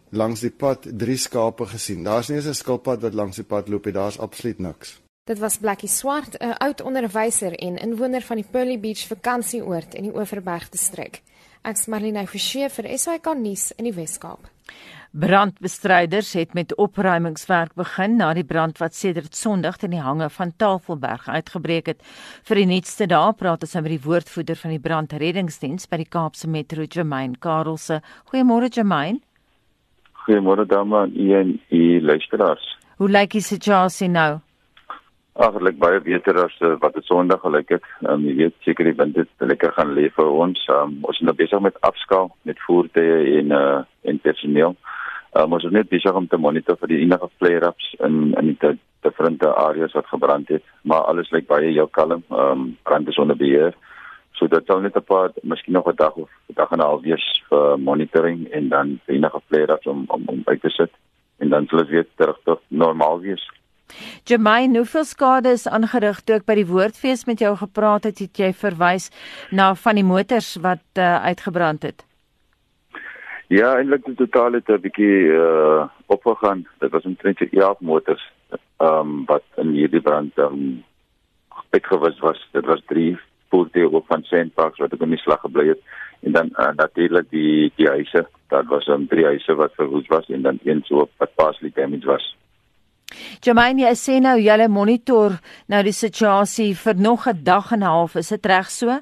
langs 0.10 0.41
die 0.45 0.54
pad 0.54 0.86
drie 0.93 1.17
skape 1.17 1.65
gesien. 1.65 2.04
Daar's 2.04 2.30
nie 2.30 2.38
eens 2.38 2.47
'n 2.47 2.54
skilpad 2.54 3.02
wat 3.02 3.13
langs 3.13 3.36
die 3.36 3.45
pad 3.45 3.67
loop 3.67 3.86
nie. 3.86 3.93
Daar's 3.93 4.19
absoluut 4.19 4.60
niks. 4.60 5.02
Dit 5.23 5.39
was 5.39 5.58
Blackie 5.58 5.89
Swart, 5.89 6.38
'n 6.39 6.58
oud 6.58 6.82
onderwyser 6.82 7.54
en 7.56 7.78
inwoner 7.78 8.21
van 8.21 8.36
die 8.36 8.45
Pearly 8.52 8.80
Beach 8.80 9.08
vakansieoord 9.08 9.93
in 9.93 10.04
die 10.04 10.15
Oeverberg 10.15 10.69
distrik. 10.69 11.21
Ek's 11.67 11.89
Marlene 11.91 12.21
Forsie 12.32 12.69
vir 12.71 12.86
SAK 12.95 13.34
nuus 13.36 13.73
in 13.75 13.89
die 13.89 13.91
Wes-Kaap. 13.91 14.45
Brandbestryders 15.12 16.30
het 16.39 16.53
met 16.56 16.71
opruimingswerk 16.80 17.73
begin 17.75 18.15
na 18.21 18.30
die 18.38 18.45
brand 18.47 18.80
wat 18.80 18.95
sedert 18.95 19.36
Sondag 19.36 19.82
in 19.84 19.91
die 19.91 20.03
hange 20.06 20.30
van 20.32 20.53
Tafelberg 20.56 21.27
uitgebreek 21.27 21.91
het. 21.91 21.99
Vir 22.47 22.62
die 22.62 22.69
nuutste 22.71 23.10
dae 23.12 23.36
praat 23.36 23.67
ons 23.67 23.75
met 23.82 23.91
die 23.91 23.99
woordvoerder 24.06 24.62
van 24.62 24.77
die 24.77 24.84
brandreddingsdiens 24.88 25.91
by 25.91 25.99
die 26.06 26.08
Kaapse 26.15 26.47
Metro, 26.47 26.88
Germain 26.88 27.36
Karelse. 27.36 27.99
Goeiemôre 28.32 28.71
Germain. 28.71 29.19
Goeiemôre 30.23 30.63
dames 30.71 31.12
en 31.12 31.58
u 31.67 31.84
luisteraars. 31.99 32.75
Hoe 32.95 33.12
lyk 33.12 33.36
die 33.36 33.43
situasie 33.43 34.08
nou? 34.08 34.38
Agterlik 35.38 35.78
baie 35.78 36.00
beter 36.02 36.38
as 36.41 36.56
uh, 36.65 36.73
wat 36.82 36.95
dit 36.97 37.06
Sondag 37.06 37.43
gelyk 37.43 37.69
het. 37.76 37.84
Um, 38.10 38.23
jy 38.26 38.34
weet 38.39 38.56
seker 38.65 38.88
die 38.88 38.95
wind 38.97 39.17
het 39.19 39.30
lekker 39.45 39.76
gaan 39.76 39.91
lê 39.93 40.08
vir 40.15 40.30
ons. 40.34 40.63
Um, 40.73 40.95
ons 41.06 41.19
is 41.19 41.26
nou 41.28 41.36
besig 41.38 41.62
met 41.62 41.78
afskaal 41.86 42.32
met 42.50 42.63
voertuie 42.65 43.38
en 43.41 43.54
uh 43.54 43.84
en 44.10 44.19
personeel. 44.23 44.73
Um, 45.38 45.54
ons 45.54 45.67
is 45.67 45.76
net 45.76 45.91
besig 45.91 46.15
om 46.17 46.26
te 46.28 46.39
monitor 46.41 46.80
vir 46.82 46.89
die 46.93 47.04
enige 47.04 47.30
flare-ups 47.38 47.91
in 48.08 48.34
in 48.39 48.50
die 48.50 48.71
differente 49.06 49.52
areas 49.54 49.93
wat 49.93 50.10
gebrand 50.10 50.50
het, 50.50 50.63
maar 50.82 51.06
alles 51.12 51.30
lyk 51.36 51.45
baie 51.52 51.69
heel 51.69 51.91
kalm. 52.00 52.23
Ehm 52.32 52.63
um, 52.63 52.65
brand 52.89 53.13
is 53.13 53.21
onder 53.21 53.38
beheer. 53.38 53.78
So 54.34 54.47
dit 54.47 54.65
sal 54.65 54.82
net 54.82 54.97
'n 54.97 55.06
paar, 55.06 55.30
miskien 55.43 55.73
nog 55.73 55.88
'n 55.88 56.02
dag 56.02 56.15
of 56.15 56.30
'n 56.50 56.58
dag 56.58 56.71
en 56.71 56.80
'n 56.80 56.89
half 56.89 57.02
wees 57.02 57.43
vir 57.50 57.78
monitoring 57.80 58.47
en 58.52 58.69
dan 58.69 59.00
enige 59.06 59.41
flare-ups 59.47 59.88
om, 59.88 60.04
om 60.08 60.23
om 60.26 60.41
uit 60.45 60.62
te 60.62 60.69
sit 60.69 60.91
en 61.38 61.50
dan 61.50 61.67
sal 61.67 61.80
dit 61.80 61.89
weer 61.89 62.08
terug 62.15 62.39
tot 62.43 62.62
normaal 62.67 63.19
wees. 63.19 63.45
Jermaine, 64.28 64.78
hoeveel 64.78 65.06
skade 65.06 65.50
is 65.50 65.67
aangerig 65.67 66.21
toe 66.21 66.36
ek 66.39 66.45
by 66.45 66.56
die 66.60 66.67
woordfees 66.67 67.26
met 67.26 67.39
jou 67.39 67.56
gepraat 67.56 68.04
het, 68.10 68.19
het 68.19 68.39
jy 68.39 68.52
verwys 68.54 69.10
na 69.52 69.73
van 69.76 69.95
die 69.95 70.08
motors 70.08 70.56
wat 70.62 70.84
uh, 71.00 71.23
uitgebrand 71.30 71.84
het? 71.84 72.04
Ja, 73.47 73.78
eintlik 73.78 74.04
die 74.06 74.17
totaal 74.19 74.60
het 74.60 74.69
'n 74.69 74.82
bietjie 74.82 75.32
uh 75.32 75.88
opgegaan. 76.08 76.67
Dit 76.80 76.91
was 76.91 77.04
omtrent 77.04 77.39
11 77.39 77.80
motors 77.80 78.23
ehm 78.78 79.00
um, 79.00 79.26
wat 79.26 79.43
in 79.56 79.71
hierdie 79.71 80.02
brand 80.02 80.38
ehm 80.38 80.54
um, 80.54 80.84
uitgewis 81.69 82.19
was. 82.19 82.47
Dit 82.52 82.65
was 82.65 82.82
drie 82.86 83.17
voertuie 83.50 83.91
ook 83.91 84.06
van 84.08 84.23
Sandparks 84.23 84.80
wat 84.80 84.93
in 85.00 85.10
die 85.10 85.17
slag 85.17 85.39
gebly 85.39 85.67
het 85.67 85.82
en 86.19 86.32
dan 86.32 86.50
uh, 86.60 86.71
natuurlik 86.76 87.30
die 87.30 87.71
die 87.76 87.88
huise. 87.88 88.28
Daar 88.47 88.65
was 88.65 88.86
dan 88.86 89.02
um, 89.02 89.08
drie 89.08 89.26
huise 89.26 89.56
wat 89.56 89.73
verwoes 89.76 90.08
was 90.08 90.30
en 90.30 90.41
dan 90.41 90.60
een 90.63 90.82
so 90.84 91.10
wat 91.17 91.36
partially 91.36 91.71
damaged 91.76 92.04
was. 92.04 92.36
Jermaine, 93.45 93.82
jy 93.82 93.95
sê 93.95 94.19
nou 94.21 94.38
julle 94.39 94.67
monitor 94.67 95.38
nou 95.67 95.84
die 95.84 95.95
situasie 95.95 96.73
vir 96.75 96.95
nog 96.95 97.27
'n 97.27 97.43
dag 97.43 97.71
en 97.71 97.80
'n 97.80 97.88
half. 97.88 98.15
Is 98.15 98.30
dit 98.30 98.45
reg 98.45 98.69
so? 98.69 98.99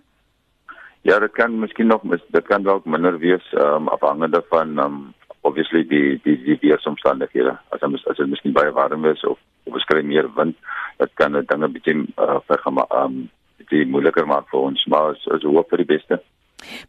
Ja, 1.02 1.20
dit 1.20 1.32
kan 1.32 1.60
miskien 1.60 1.88
nog 1.88 2.02
dit 2.32 2.48
kan 2.48 2.64
dalk 2.64 2.86
minder 2.86 3.20
wees 3.20 3.54
um 3.54 3.88
afhangende 3.88 4.44
van 4.50 4.80
um 4.80 5.14
obviously 5.42 5.84
die 5.88 6.20
die 6.24 6.38
die 6.44 6.58
weeromstandighede. 6.62 7.58
As 7.70 7.82
ons 7.82 8.08
as 8.08 8.18
dit 8.18 8.28
miskien 8.28 8.54
baie 8.54 8.72
warm 8.72 9.06
is 9.06 9.24
of 9.24 9.38
of 9.66 9.74
beskry 9.74 10.02
meer 10.04 10.30
wind, 10.36 10.58
dit 10.98 11.12
kan 11.14 11.32
dit 11.32 11.48
dinge 11.48 11.68
bietjie 11.68 11.96
uh, 12.18 12.40
vergema 12.48 12.86
um 13.04 13.30
bietjie 13.58 13.86
moeiliker 13.86 14.26
maak 14.26 14.50
vir 14.50 14.60
ons, 14.60 14.86
maar 14.88 15.14
ons 15.14 15.44
hoop 15.44 15.70
vir 15.70 15.78
die 15.78 15.92
beste. 15.96 16.20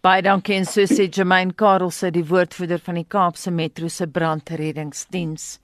Baie 0.00 0.22
dankie 0.22 0.56
en 0.56 0.64
so 0.64 0.84
sê 0.86 1.08
Jermaine 1.08 1.54
Karelse, 1.54 2.10
die 2.10 2.24
woordvoerder 2.26 2.78
van 2.78 2.94
die 3.00 3.06
Kaapse 3.08 3.50
Metro 3.50 3.88
se 3.88 4.06
brandreddingsdiens. 4.06 5.58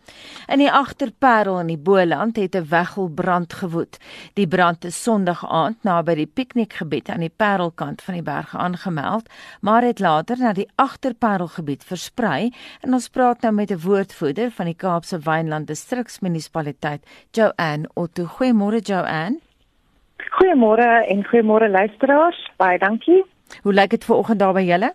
In 0.48 0.62
die 0.62 0.70
agterparel 0.70 1.60
in 1.60 1.72
die 1.72 1.78
Boland 1.78 2.36
het 2.36 2.56
'n 2.56 2.68
weggelbrand 2.68 3.52
gewoed. 3.52 3.98
Die 4.34 4.46
brand 4.46 4.84
is 4.84 5.02
Sondag 5.02 5.44
aand 5.44 5.84
naby 5.84 6.14
die 6.14 6.26
piknikgebied 6.26 7.08
aan 7.08 7.20
die 7.20 7.34
Parelkant 7.36 8.02
van 8.02 8.14
die 8.14 8.22
berge 8.22 8.56
aangemeld, 8.56 9.28
maar 9.60 9.82
het 9.82 10.00
later 10.00 10.36
na 10.38 10.52
die 10.52 10.70
agterparelgebied 10.76 11.84
versprei 11.84 12.52
en 12.80 12.94
ons 12.94 13.08
praat 13.08 13.42
nou 13.42 13.52
met 13.52 13.70
'n 13.70 13.80
woordvoerder 13.80 14.50
van 14.50 14.66
die 14.66 14.76
Kaapse 14.76 15.18
Wynland 15.18 15.66
Distriksmunisipaliteit, 15.66 17.06
Joanne 17.30 17.88
Otto. 17.94 18.24
Goeiemôre 18.24 18.80
Joanne. 18.80 19.38
Goeiemôre 20.30 21.06
en 21.06 21.24
goeiemôre 21.24 21.68
luisteraars. 21.68 22.50
Baie 22.56 22.78
dankie. 22.78 23.24
Hoe 23.62 23.72
lyk 23.72 23.90
dit 23.90 24.04
vanoggend 24.04 24.38
daar 24.38 24.52
by 24.52 24.64
julle? 24.66 24.94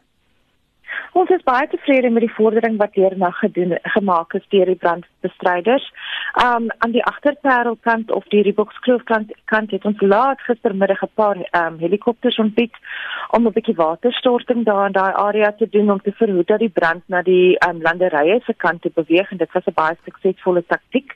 Ons 1.18 1.30
is 1.34 1.44
baie 1.48 1.66
tevrede 1.72 2.10
met 2.14 2.22
die 2.22 2.34
vordering 2.36 2.76
wat 2.78 2.94
deernag 2.94 3.38
gedoen 3.42 3.78
gemaak 3.96 4.34
is 4.38 4.46
deur 4.54 4.70
die 4.70 4.78
brandbestryders. 4.84 5.86
Um 6.44 6.68
aan 6.86 6.94
die 6.94 7.04
agterparelkant 7.10 8.12
of 8.12 8.28
die 8.34 8.44
Riebokskloof 8.46 9.04
kant 9.08 9.72
het 9.74 9.86
ons 9.90 10.02
laat 10.02 10.44
gistermiddag 10.50 11.02
'n 11.04 11.16
paar 11.22 11.38
um 11.62 11.80
helikopters 11.80 12.38
ontbied 12.46 12.76
om 13.30 13.48
'n 13.48 13.56
bietjie 13.58 13.76
waterstorting 13.76 14.66
daar 14.66 14.86
in 14.86 14.98
daai 15.00 15.14
area 15.14 15.52
te 15.52 15.70
doen 15.70 15.92
om 15.92 16.02
te 16.02 16.12
verhoed 16.12 16.48
dat 16.48 16.60
die 16.60 16.76
brand 16.80 17.04
na 17.08 17.22
die 17.22 17.58
um 17.68 17.82
landerye 17.82 18.40
se 18.46 18.54
kant 18.54 18.82
te 18.82 18.92
beweeg 18.94 19.32
en 19.32 19.38
dit 19.38 19.52
was 19.52 19.66
'n 19.66 19.74
baie 19.82 19.98
suksesvolle 20.04 20.64
taktik. 20.68 21.16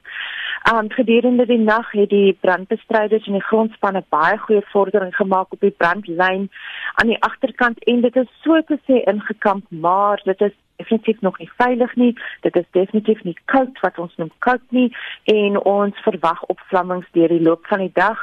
Um 0.70 0.90
gedurende 0.90 1.46
die 1.46 1.58
nag 1.58 1.92
het 1.92 2.10
die 2.10 2.38
brandbestryders 2.40 3.26
en 3.26 3.34
die 3.34 3.48
grondspanne 3.50 4.04
baie 4.14 4.38
goeie 4.38 4.62
vordering 4.70 5.16
gemaak 5.16 5.54
op 5.54 5.60
die 5.60 5.74
brandlyn 5.78 6.50
aan 6.94 7.08
die 7.10 7.22
agterkant 7.24 7.84
en 7.90 8.02
dit 8.02 8.16
is 8.16 8.28
so 8.44 8.62
te 8.62 8.78
sê 8.86 9.02
ingekamp, 9.10 9.66
maar 9.70 10.22
dit 10.24 10.42
is 10.42 10.54
definitief 10.78 11.22
nog 11.22 11.38
nie 11.38 11.50
veilig 11.58 11.96
nie. 11.96 12.18
Dit 12.42 12.56
is 12.56 12.66
definitief 12.72 13.24
nie 13.24 13.38
koud 13.46 13.80
wat 13.82 13.98
ons 13.98 14.14
noem 14.18 14.32
koud 14.40 14.62
nie 14.70 14.90
en 15.34 15.58
ons 15.58 16.04
verwag 16.06 16.44
opvlammings 16.54 17.10
deur 17.18 17.34
die 17.34 17.42
loop 17.42 17.66
van 17.66 17.82
die 17.86 17.94
dag. 17.94 18.22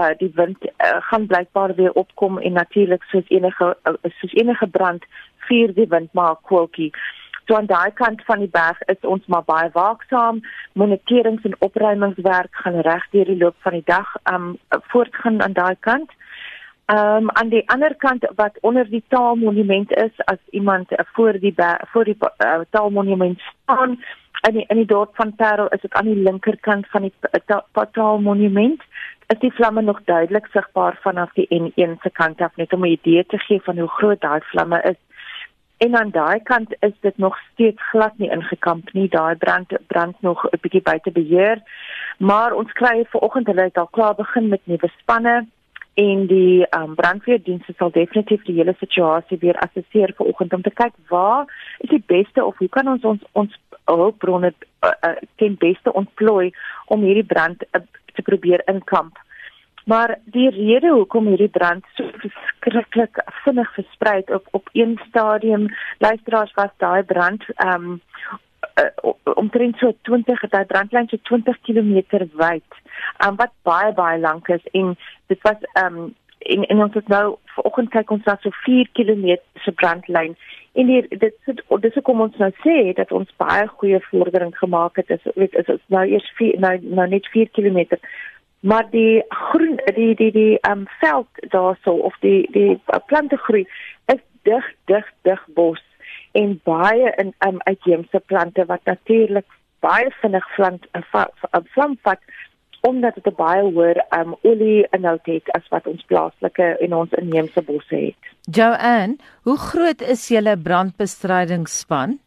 Uh 0.00 0.12
die 0.18 0.32
wind 0.34 0.64
uh, 0.64 0.70
gaan 1.10 1.26
blykbaar 1.26 1.74
weer 1.74 1.92
opkom 1.92 2.38
en 2.38 2.52
natuurlik 2.52 3.04
soos 3.12 3.28
enige 3.28 3.76
uh, 3.84 3.94
soos 4.20 4.32
enige 4.32 4.66
brand 4.66 5.04
vuur 5.48 5.74
die 5.74 5.88
wind 5.88 6.12
maar 6.12 6.32
'n 6.32 6.42
koeltjie. 6.48 6.92
So 7.46 7.54
aan 7.54 7.66
daai 7.66 7.92
kant 7.92 8.24
van 8.24 8.38
die 8.38 8.48
berg 8.48 8.80
is 8.88 9.00
ons 9.00 9.26
maar 9.26 9.44
baie 9.44 9.70
waaksaam. 9.72 10.40
Moniterings 10.72 11.44
en 11.44 11.56
opruimingswerk 11.58 12.54
gaan 12.64 12.80
reg 12.80 13.06
deur 13.10 13.24
die 13.24 13.38
loop 13.42 13.56
van 13.58 13.72
die 13.72 13.86
dag 13.86 14.14
um 14.32 14.58
voortgaan 14.92 15.42
aan 15.42 15.52
daai 15.52 15.76
kant. 15.80 16.10
Ehm 16.86 17.16
um, 17.16 17.30
aan 17.30 17.48
die 17.48 17.68
ander 17.70 17.94
kant 17.96 18.26
wat 18.36 18.58
onder 18.60 18.88
die 18.90 19.04
taalmonument 19.08 19.92
is 19.96 20.24
as 20.24 20.40
iemand 20.50 20.92
uh, 20.92 20.98
voor 21.12 21.38
die 21.40 21.54
voor 21.92 22.04
die 22.04 22.16
uh, 22.20 22.60
taalmonument 22.70 23.40
staan 23.40 23.98
in 24.48 24.52
die, 24.52 24.64
in 24.68 24.76
die 24.76 24.86
dorp 24.86 25.16
van 25.16 25.34
Parel 25.34 25.68
is 25.68 25.80
dit 25.80 25.92
aan 25.92 26.04
die 26.04 26.22
linkerkant 26.22 26.86
van 26.88 27.02
die 27.02 27.12
uh, 27.48 27.82
taalmonument 27.92 28.82
is 29.26 29.38
die 29.38 29.52
vlamme 29.52 29.82
nog 29.82 30.02
duidelik 30.04 30.46
sigbaar 30.52 30.98
vanaf 31.00 31.32
die 31.32 31.48
N1 31.60 31.96
se 32.02 32.10
kant 32.12 32.40
af 32.40 32.56
net 32.56 32.72
om 32.72 32.84
'n 32.84 32.96
idee 32.98 33.24
te 33.26 33.38
gee 33.38 33.60
van 33.60 33.78
hoe 33.78 33.88
groot 33.88 34.20
daai 34.20 34.40
vlamme 34.40 34.82
is. 34.82 35.00
En 35.76 35.96
aan 35.96 36.10
daai 36.10 36.42
kant 36.42 36.76
is 36.80 36.92
dit 37.00 37.18
nog 37.18 37.38
steeds 37.52 37.88
glad 37.90 38.18
nie 38.18 38.30
ingekamp 38.30 38.92
nie. 38.92 39.08
Daai 39.08 39.36
brand 39.36 39.72
brand 39.86 40.16
nog 40.20 40.44
'n 40.44 40.58
bietjie 40.60 40.82
buite 40.82 41.10
beheer. 41.10 41.62
Maar 42.18 42.52
ons 42.52 42.72
kry 42.72 43.04
ver 43.04 43.20
oggend 43.20 43.46
hulle 43.46 43.62
het 43.62 43.78
al 43.78 43.88
klaar 43.90 44.14
begin 44.14 44.48
met 44.48 44.60
nuwe 44.64 44.90
spanne 44.98 45.46
en 45.94 46.26
die 46.26 46.66
um, 46.76 46.94
brandweerdienste 46.94 47.74
sal 47.78 47.90
definitief 47.90 48.42
die 48.42 48.56
hele 48.56 48.74
situasie 48.78 49.38
weer 49.38 49.58
assesseer 49.62 50.12
vanoggend 50.16 50.52
om 50.52 50.62
te 50.62 50.70
kyk 50.70 50.94
waar 51.08 51.46
is 51.78 51.90
die 51.90 52.02
beste 52.06 52.44
of 52.44 52.58
hoe 52.58 52.68
kan 52.68 52.88
ons 52.88 53.04
ons 53.04 53.22
ons 53.32 53.58
hulpbronne 53.84 54.50
uh, 54.50 54.90
uh, 54.90 55.12
ten 55.36 55.54
beste 55.58 55.92
ontplooi 55.92 56.50
om 56.86 57.06
hierdie 57.06 57.26
brand 57.34 57.62
uh, 57.70 57.80
te 58.14 58.22
probeer 58.22 58.62
inkamp. 58.70 59.18
Maar 59.84 60.18
die 60.24 60.50
rede 60.50 60.90
hoekom 60.90 61.26
hierdie 61.26 61.52
brand 61.52 61.84
so 61.94 62.08
verskriklik 62.22 63.20
vinnig 63.44 63.74
versprei 63.74 64.16
het 64.16 64.30
op 64.30 64.48
op 64.50 64.68
een 64.72 65.00
stadium 65.08 65.68
luisteraars 65.98 66.54
was 66.54 66.72
daai 66.76 67.02
brand 67.02 67.44
um, 67.66 68.00
uh, 68.80 69.12
omtrent 69.34 69.76
so 69.76 69.92
20 70.02 70.48
daai 70.48 70.64
brandlyn 70.64 71.08
so 71.08 71.16
20 71.22 71.60
km 71.60 72.00
wyd 72.32 72.80
um, 73.26 73.36
wat 73.36 73.52
baie 73.62 73.92
baie 73.92 74.18
lank 74.18 74.48
is 74.48 74.64
en 74.72 74.96
dit 75.26 75.42
was 75.42 75.70
ehm 75.72 75.96
um, 75.96 76.14
en 76.38 76.66
en 76.66 76.82
ons 76.82 76.94
het 76.94 77.08
nou 77.08 77.36
vanoggend 77.56 77.90
kyk 77.90 78.10
ons 78.10 78.24
na 78.24 78.36
so 78.40 78.50
4 78.64 78.88
km 78.92 79.36
se 79.64 79.72
brandlyn 79.72 80.36
en 80.72 80.86
die, 80.90 81.00
dit 81.08 81.36
sit 81.44 81.62
dis 81.80 82.02
kom 82.02 82.20
ons 82.20 82.36
nou 82.42 82.50
sê 82.64 82.92
dat 82.98 83.12
ons 83.12 83.36
baie 83.40 83.66
goeie 83.76 84.00
vordering 84.10 84.56
gemaak 84.58 84.96
het 85.00 85.10
is 85.16 85.24
weet 85.34 85.54
is, 85.54 85.68
is 85.76 85.84
nou 85.86 86.04
eers 86.08 86.30
vier, 86.38 86.58
nou 86.60 86.74
nou 86.82 87.08
net 87.08 87.28
4 87.36 87.52
km 87.56 87.98
maar 88.64 88.86
die 88.90 89.24
groen 89.28 89.80
die 89.94 90.14
die 90.14 90.32
die 90.32 90.58
ehm 90.60 90.78
um, 90.78 90.86
veld 91.00 91.28
daarso 91.54 91.90
of 91.90 92.16
die 92.20 92.48
die 92.52 92.80
plante 93.06 93.36
groei 93.36 93.66
is 94.06 94.22
dig 94.42 94.64
dig 94.84 95.10
dig 95.22 95.42
bos 95.58 95.82
en 96.32 96.60
baie 96.64 97.12
in 97.22 97.34
um, 97.46 97.58
uitheemse 97.58 98.20
plante 98.26 98.64
wat 98.64 98.80
natuurlik 98.84 99.46
baie 99.80 100.10
vinnig 100.20 100.48
vlam 100.54 100.78
vlam 101.74 101.98
vat 102.02 102.20
omdat 102.80 103.14
dit 103.14 103.26
'n 103.26 103.36
baie 103.36 103.62
hoër 103.62 104.04
um, 104.18 104.34
olie 104.42 104.86
inhoud 104.90 105.26
het 105.26 105.52
as 105.52 105.68
wat 105.68 105.86
ons 105.86 106.04
plaaslike 106.04 106.76
en 106.80 106.94
ons 106.94 107.12
inheemse 107.12 107.62
bosse 107.62 107.96
het. 107.96 108.22
Joanne, 108.56 109.16
hoe 109.42 109.56
groot 109.56 110.00
is 110.00 110.28
julle 110.28 110.56
brandbestrydingsspan? 110.58 112.18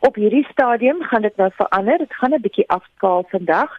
Op 0.00 0.14
hierdie 0.14 0.46
stadium 0.50 1.02
gaan 1.02 1.22
dit 1.22 1.36
nou 1.36 1.50
verander. 1.54 1.98
Dit 1.98 2.14
gaan 2.14 2.34
'n 2.34 2.40
bietjie 2.40 2.68
afskaal 2.68 3.24
vandag. 3.28 3.78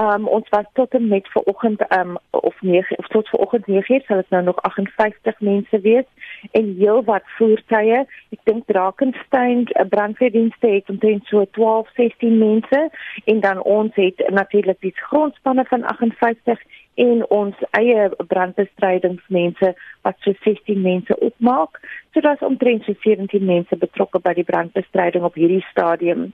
Um 0.00 0.28
ons 0.28 0.48
was 0.48 0.64
tot 0.72 0.94
en 0.94 1.08
met 1.08 1.28
vanoggend 1.28 1.80
um 1.98 2.18
of 2.30 2.54
9 2.60 2.98
of 2.98 3.06
tot 3.06 3.28
vanoggend 3.28 3.66
9 3.66 4.02
sal 4.06 4.16
dit 4.16 4.30
nou 4.30 4.42
nog 4.42 4.62
58 4.62 5.40
mense 5.40 5.80
wees 5.80 6.04
en 6.52 6.74
heelwat 6.78 7.22
voertuie. 7.24 8.04
Ek 8.30 8.40
dink 8.44 8.66
Drakensberg 8.66 9.70
eh, 9.70 9.88
brandweerdienste 9.88 10.66
het 10.66 10.88
omtrent 10.88 11.26
so 11.26 11.44
12, 11.50 11.88
16 11.94 12.38
mense 12.38 12.90
en 13.24 13.40
dan 13.40 13.62
ons 13.62 13.94
het 13.94 14.28
natuurlik 14.28 14.80
die 14.80 14.94
grondspanne 14.94 15.64
van 15.64 15.84
58 15.84 16.60
en 16.96 17.22
ons 17.34 17.62
eie 17.78 18.08
brandbestrydingsmense 18.32 19.72
wat 20.06 20.16
so 20.24 20.34
16 20.44 20.80
mense 20.82 21.16
opmaak. 21.20 21.80
So 22.12 22.24
daar's 22.24 22.44
omtrent 22.46 22.84
so 22.86 22.96
17 23.04 23.44
mense 23.44 23.76
betrokke 23.76 24.22
by 24.24 24.34
die 24.38 24.46
brandbestryding 24.48 25.26
op 25.28 25.36
hierdie 25.40 25.64
stadium. 25.70 26.30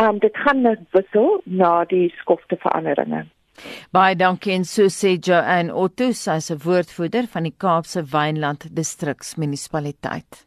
Um 0.00 0.20
dit 0.22 0.36
gaan 0.44 0.62
net 0.62 0.84
wissel 0.96 1.40
na 1.44 1.84
die 1.88 2.08
skofte 2.20 2.60
veranderinge. 2.60 3.24
Baie 3.94 4.16
dankie 4.18 4.54
en 4.54 4.64
so 4.66 4.90
sê 4.90 5.14
Joanne 5.16 5.74
Otto, 5.74 6.10
sy 6.12 6.38
'n 6.38 6.64
woordvoerder 6.64 7.26
van 7.34 7.44
die 7.44 7.54
Kaapse 7.56 8.02
Wynland 8.12 8.66
Distriksmunisipaliteit. 8.76 10.44